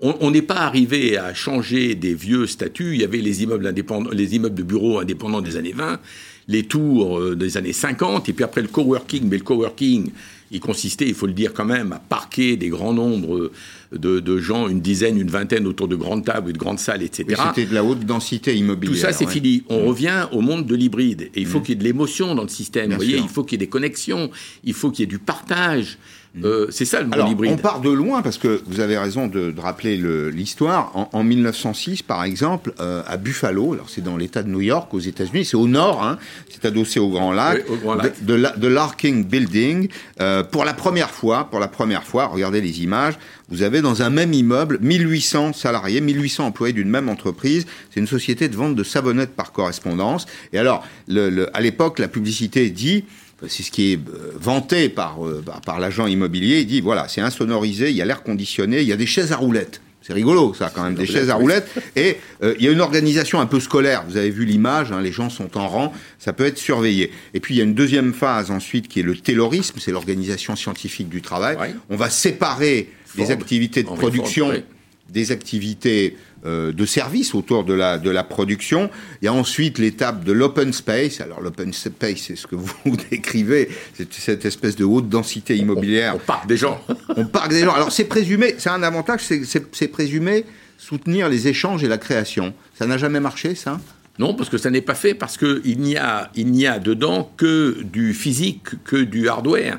[0.00, 2.94] on n'est pas arrivé à changer des vieux statuts.
[2.94, 5.98] Il y avait les immeubles indépendants, les immeubles de bureaux indépendants des années 20,
[6.46, 9.28] les tours euh, des années 50, et puis après le coworking.
[9.28, 10.10] Mais le coworking,
[10.50, 13.50] il consistait, il faut le dire quand même, à parquer des grands nombres
[13.92, 17.02] de, de gens, une dizaine, une vingtaine autour de grandes tables ou de grandes salles,
[17.02, 17.24] etc.
[17.28, 18.94] Oui, C'était de la haute densité immobilière.
[18.94, 19.32] Tout ça, c'est ouais.
[19.32, 19.62] fini.
[19.68, 21.22] On revient au monde de l'hybride.
[21.34, 21.62] Et il faut Mm.
[21.62, 22.88] qu'il y ait de l'émotion dans le système.
[22.88, 23.24] Bien Vous voyez, sûr.
[23.26, 24.30] il faut qu'il y ait des connexions.
[24.64, 25.98] Il faut qu'il y ait du partage.
[26.44, 27.52] Euh, c'est ça le Alors, hybride.
[27.52, 30.90] on part de loin parce que vous avez raison de, de rappeler le- l'histoire.
[30.94, 34.92] En, en 1906, par exemple, euh, à Buffalo, alors c'est dans l'État de New York,
[34.94, 36.18] aux États-Unis, c'est au nord, hein,
[36.50, 38.20] c'est adossé au Grand Lac, Oui, au Grand Lac.
[38.22, 39.88] de, de la- de l'Arking Building.
[40.20, 43.14] euh, pour la première fois, pour la première fois, regardez les images,
[43.50, 47.66] vous avez dans un même immeuble 1800 salariés, 1800 employés d'une même entreprise.
[47.90, 50.26] C'est une société de vente de savonnettes par correspondance.
[50.52, 53.04] Et alors, le- le- à l'époque, la publicité dit
[53.46, 56.60] c'est ce qui est euh, vanté par, euh, par, par l'agent immobilier.
[56.60, 59.32] Il dit voilà, c'est insonorisé, il y a l'air conditionné, il y a des chaises
[59.32, 59.80] à roulettes.
[60.08, 61.68] C'est rigolo, ça, quand même, des chaises à roulettes.
[61.94, 64.04] Et euh, il y a une organisation un peu scolaire.
[64.08, 67.12] Vous avez vu l'image, hein, les gens sont en rang, ça peut être surveillé.
[67.34, 70.56] Et puis, il y a une deuxième phase ensuite qui est le taylorisme, c'est l'organisation
[70.56, 71.58] scientifique du travail.
[71.90, 74.62] On va séparer les activités de production Ford,
[75.10, 78.90] des activités de service autour de la, de la production.
[79.20, 81.20] Il y a ensuite l'étape de l'open space.
[81.20, 86.16] Alors l'open space, c'est ce que vous décrivez, c'est cette espèce de haute densité immobilière.
[86.16, 86.80] On, parque des gens.
[87.16, 87.74] on parque des gens.
[87.74, 90.44] Alors c'est présumé, c'est un avantage, c'est- présumé
[90.78, 92.54] soutenir les échanges et la création.
[92.74, 93.80] Ça n'a jamais marché, ça?
[94.18, 97.30] Non, parce que ça n'est pas fait, parce qu'il n'y a, il n'y a dedans
[97.36, 99.78] que du physique, que du hardware.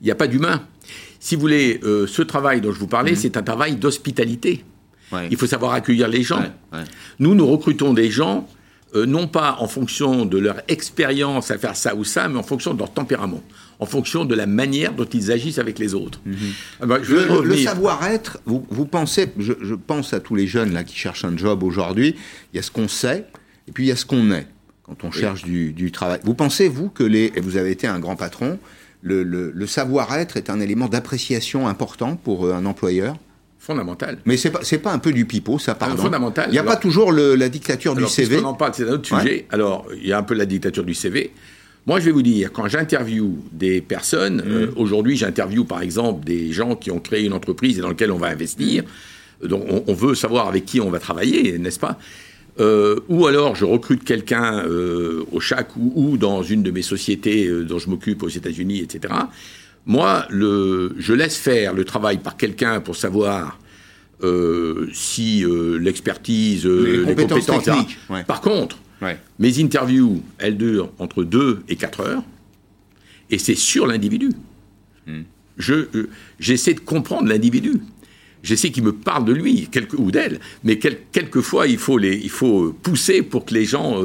[0.00, 0.62] Il n'y a pas d'humain.
[1.20, 4.64] Si vous voulez, euh, ce travail dont je vous parlais, c'est un travail d'hospitalité.
[5.30, 6.40] Il faut savoir accueillir les gens.
[7.18, 8.48] Nous, nous recrutons des gens,
[8.94, 12.42] euh, non pas en fonction de leur expérience à faire ça ou ça, mais en
[12.42, 13.42] fonction de leur tempérament,
[13.78, 16.20] en fonction de la manière dont ils agissent avec les autres.
[16.80, 20.72] Ah bah, je le, savoir-être, vous, vous pensez, je, je pense à tous les jeunes
[20.72, 22.14] là qui cherchent un job aujourd'hui,
[22.52, 23.24] il y a ce qu'on sait
[23.68, 24.46] et puis il y a ce qu'on est
[24.82, 26.18] quand on cherche du, du travail.
[26.24, 28.58] Vous pensez, vous, que les, et vous avez été un grand patron,
[29.00, 33.16] le, le- le savoir-être est un élément d'appréciation important pour euh, un employeur?
[33.64, 34.18] Fondamental.
[34.26, 36.46] Mais c'est pas, pas un peu du pipeau, ça, pardon fondamental.
[36.48, 38.72] Il n'y a Alors- pas toujours le- la dictature Alors, du CV puisqu'on en parle,
[38.74, 39.22] c'est un autre sujet.
[39.22, 39.46] Ouais.
[39.50, 41.30] Alors, il y a un peu la dictature du CV.
[41.86, 44.50] Moi, je vais vous dire, quand j'interviewe des personnes, Mm.
[44.52, 48.10] euh, aujourd'hui, j'interviewe par exemple des gens qui ont créé une entreprise et dans laquelle
[48.10, 48.82] on va investir.
[49.44, 51.98] Donc, on, on veut savoir avec qui on va travailler, n'est-ce pas?
[52.60, 56.82] Euh, Ou alors, je recrute quelqu'un euh, au CHAC ou, ou dans une de mes
[56.82, 59.14] sociétés euh, dont je m'occupe aux États-Unis, etc.
[59.86, 63.58] Moi, le, je laisse faire le travail par quelqu'un pour savoir
[64.22, 68.24] euh, si euh, l'expertise, euh, Les les, compétences techniques, ouais.
[68.24, 68.78] Par contre,
[69.40, 72.22] mes interviews, elles durent entre 2 et 4 heures,
[73.30, 74.30] et c'est sur l'individu.
[75.58, 76.08] Je, euh,
[76.38, 77.74] j'essaie de comprendre l'individu.
[78.42, 82.16] J'essaie qu'il me parle de lui, quelque, ou d'elle, mais quel- quelquefois, il faut, les,
[82.16, 84.02] il faut pousser pour que les gens,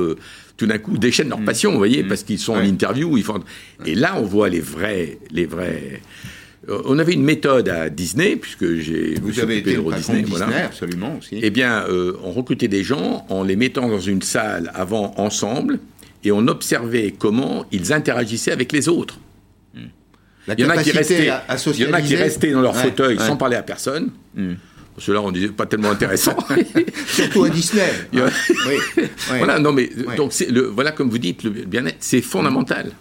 [0.58, 3.16] tout d'un coup, déchaînent leur passion, vous voyez, parce qu'ils sont en interview.
[3.18, 3.42] Ils font...
[3.86, 5.18] Et là, on voit les vrais...
[5.32, 6.02] Les vrais...
[6.68, 10.66] Euh, On avait une méthode à Disney, puisque j'ai Vous avez été de Disney, voilà.
[10.66, 11.40] absolument aussi.
[11.42, 15.80] Eh bien, euh, on recrutait des gens en les mettant dans une salle avant ensemble
[16.24, 19.20] et on observait comment ils interagissaient avec les autres.
[20.48, 22.52] La il y en a qui restaient, à- à il y en a qui restaient
[22.52, 23.24] dans leur Ouais, fauteuil ouais.
[23.28, 24.12] sans parler à personne.
[25.00, 26.36] Ceux-là, on disait pas tellement intéressant.
[27.08, 27.84] Surtout à Disney.
[28.14, 29.04] Oui, oui.
[29.38, 32.92] Voilà, non mais donc le, voilà comme vous dites le bien-être, c'est fondamental.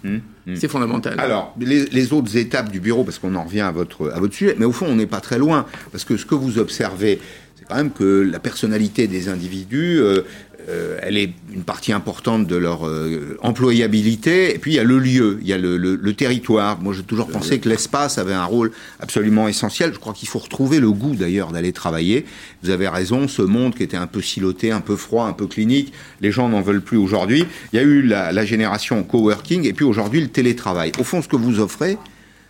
[0.55, 1.15] C'est fondamental.
[1.19, 4.35] Alors, les, les autres étapes du bureau, parce qu'on en revient à votre, à votre
[4.35, 7.19] sujet, mais au fond, on n'est pas très loin, parce que ce que vous observez,
[7.59, 10.23] c'est quand même que la personnalité des individus, euh,
[10.69, 14.85] euh, elle est une partie importante de leur euh, employabilité, et puis il y a
[14.85, 16.81] le lieu, il y a le, territoire.
[16.81, 19.93] Moi, j'ai toujours pensé que l'espace avait un rôle absolument essentiel.
[19.93, 22.25] Je crois qu'il faut retrouver le goût, d'ailleurs, d'aller travailler.
[22.63, 25.47] Vous avez raison, ce monde qui était un peu siloté, un peu froid, un peu
[25.47, 27.45] clinique, les gens n'en veulent plus aujourd'hui.
[27.73, 30.91] Il y a eu la, la génération coworking, et puis aujourd'hui, le télétravail.
[30.99, 31.97] Au fond, ce que vous offrez,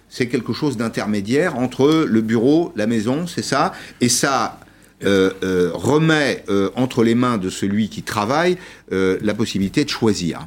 [0.08, 4.60] c'est quelque chose d'intermédiaire entre le bureau, la maison, c'est ça, et ça
[5.04, 8.56] euh, euh, remet euh, entre les mains de celui qui travaille
[8.90, 10.46] la possibilité de choisir.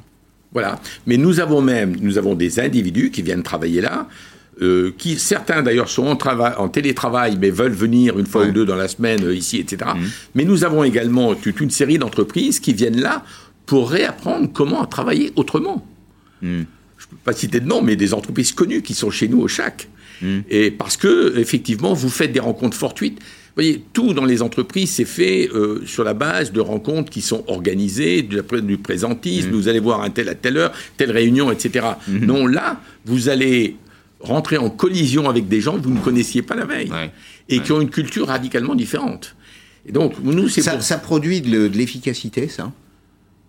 [0.52, 0.80] Voilà.
[1.06, 4.08] Mais nous avons même, nous avons des individus qui viennent travailler là,
[4.62, 8.52] euh, qui certains d'ailleurs sont en, trava- en télétravail, mais veulent venir une fois ou
[8.52, 9.92] deux dans la semaine euh, ici, etc.
[9.96, 10.00] Mmh.
[10.36, 13.24] Mais nous avons également toute une série d'entreprises qui viennent là
[13.68, 15.86] pour réapprendre comment travailler autrement.
[16.42, 16.64] Hmm.
[16.98, 19.40] Je ne peux pas citer de nom, mais des entreprises connues qui sont chez nous
[19.42, 19.88] au chac.
[20.50, 23.20] Et parce que, effectivement, vous faites des rencontres fortuites.
[23.60, 27.20] Vous voyez, tout dans les entreprises, c'est fait euh, sur la base de rencontres qui
[27.20, 31.52] sont organisées, du, du présentisme, vous allez voir un tel à telle heure, telle réunion,
[31.52, 31.86] etc.
[32.08, 33.76] Non, là, vous allez
[34.22, 36.88] rentrer en collision avec des gens que vous ne connaissiez pas la veille
[37.50, 39.36] et qui ont une culture radicalement différente.
[39.86, 42.72] Et donc, nous, c'est ça, pour- ça produit de, de l'efficacité, ça?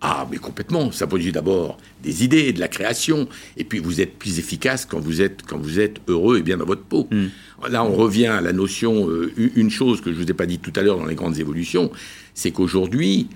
[0.01, 0.91] Ah, mais complètement.
[0.91, 4.99] Ça produit d'abord des idées, de la création, et puis vous êtes plus efficace quand
[4.99, 7.07] vous êtes, quand vous êtes heureux et bien dans votre peau.
[7.69, 10.57] Là, on revient à la notion, euh, une chose que je vous ai pas dit
[10.57, 11.91] tout à l'heure dans les grandes évolutions,
[12.33, 13.27] c'est qu'aujourd'hui,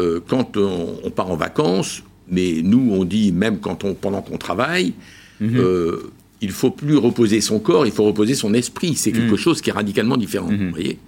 [0.00, 4.22] euh, quand on, on part en vacances, mais nous, on dit même quand on, pendant
[4.22, 4.94] qu'on travaille,
[5.42, 6.10] euh,
[6.40, 8.94] il faut plus reposer son corps, il faut reposer son esprit.
[8.94, 10.48] C'est quelque chose qui est radicalement différent.
[10.48, 10.98] Vous voyez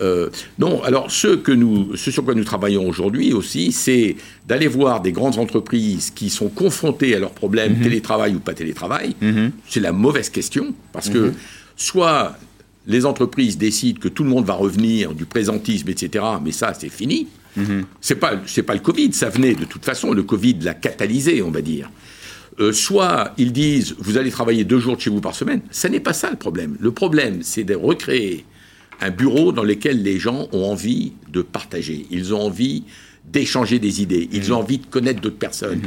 [0.00, 4.16] euh, non, alors ce, que nous, ce sur quoi nous travaillons aujourd'hui aussi, c'est
[4.46, 9.14] d'aller voir des grandes entreprises qui sont confrontées à leurs problèmes, télétravail ou pas télétravail.
[9.68, 11.32] C'est la mauvaise question, parce que
[11.76, 12.36] soit
[12.86, 16.90] les entreprises décident que tout le monde va revenir du présentisme, etc., mais ça, c'est
[16.90, 17.28] fini.
[18.00, 18.36] C'est pas,
[18.66, 21.90] pas le Covid, ça venait de toute façon, le Covid l'a catalysé, on va dire.
[22.60, 25.60] Euh, soit ils disent vous allez travailler deux jours de chez vous par semaine.
[25.70, 26.76] Ça n'est pas ça le problème.
[26.78, 28.44] Le problème, c'est de recréer
[29.04, 32.06] un bureau dans lequel les gens ont envie de partager.
[32.10, 32.84] Ils ont envie
[33.30, 34.28] d'échanger des idées.
[34.32, 35.82] Ils ont envie de connaître d'autres personnes.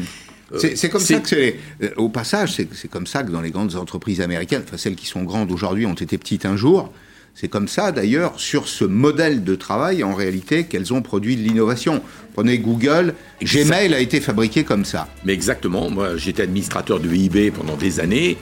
[0.54, 1.56] Euh, C'est comme ça que c'est.
[1.84, 5.08] euh, Au passage, c'est comme ça que dans les grandes entreprises américaines, enfin celles qui
[5.08, 6.92] sont grandes aujourd'hui ont été petites un jour.
[7.36, 11.42] C'est comme ça d'ailleurs sur ce modèle de travail en réalité qu'elles ont produit de
[11.42, 12.02] l'innovation.
[12.34, 13.14] Prenez Google,
[13.44, 15.08] Gmail a été fabriqué comme ça.
[15.26, 15.90] Mais exactement.
[15.92, 18.38] Moi, j'étais administrateur de eBay pendant des années.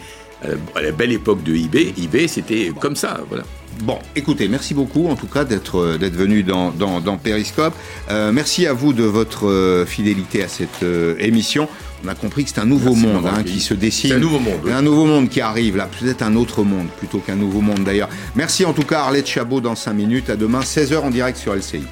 [0.47, 3.19] Euh, À la belle époque de eBay, eBay, c'était comme ça.
[3.29, 3.43] Voilà.
[3.83, 7.73] Bon, écoutez, merci beaucoup en tout cas d'être euh, d'être venu dans, dans, dans Periscope.
[8.09, 11.67] Euh, merci à vous de votre euh, fidélité à cette euh, émission.
[12.03, 14.11] On a compris que c'est un nouveau Merci monde hein, qui se dessine.
[14.11, 14.71] C'est un nouveau monde, oui.
[14.71, 18.09] Un nouveau monde qui arrive là, peut-être un autre monde plutôt qu'un nouveau monde d'ailleurs.
[18.35, 20.29] Merci en tout cas Arlette Chabot dans 5 minutes.
[20.29, 21.83] À demain 16h en direct sur LCI.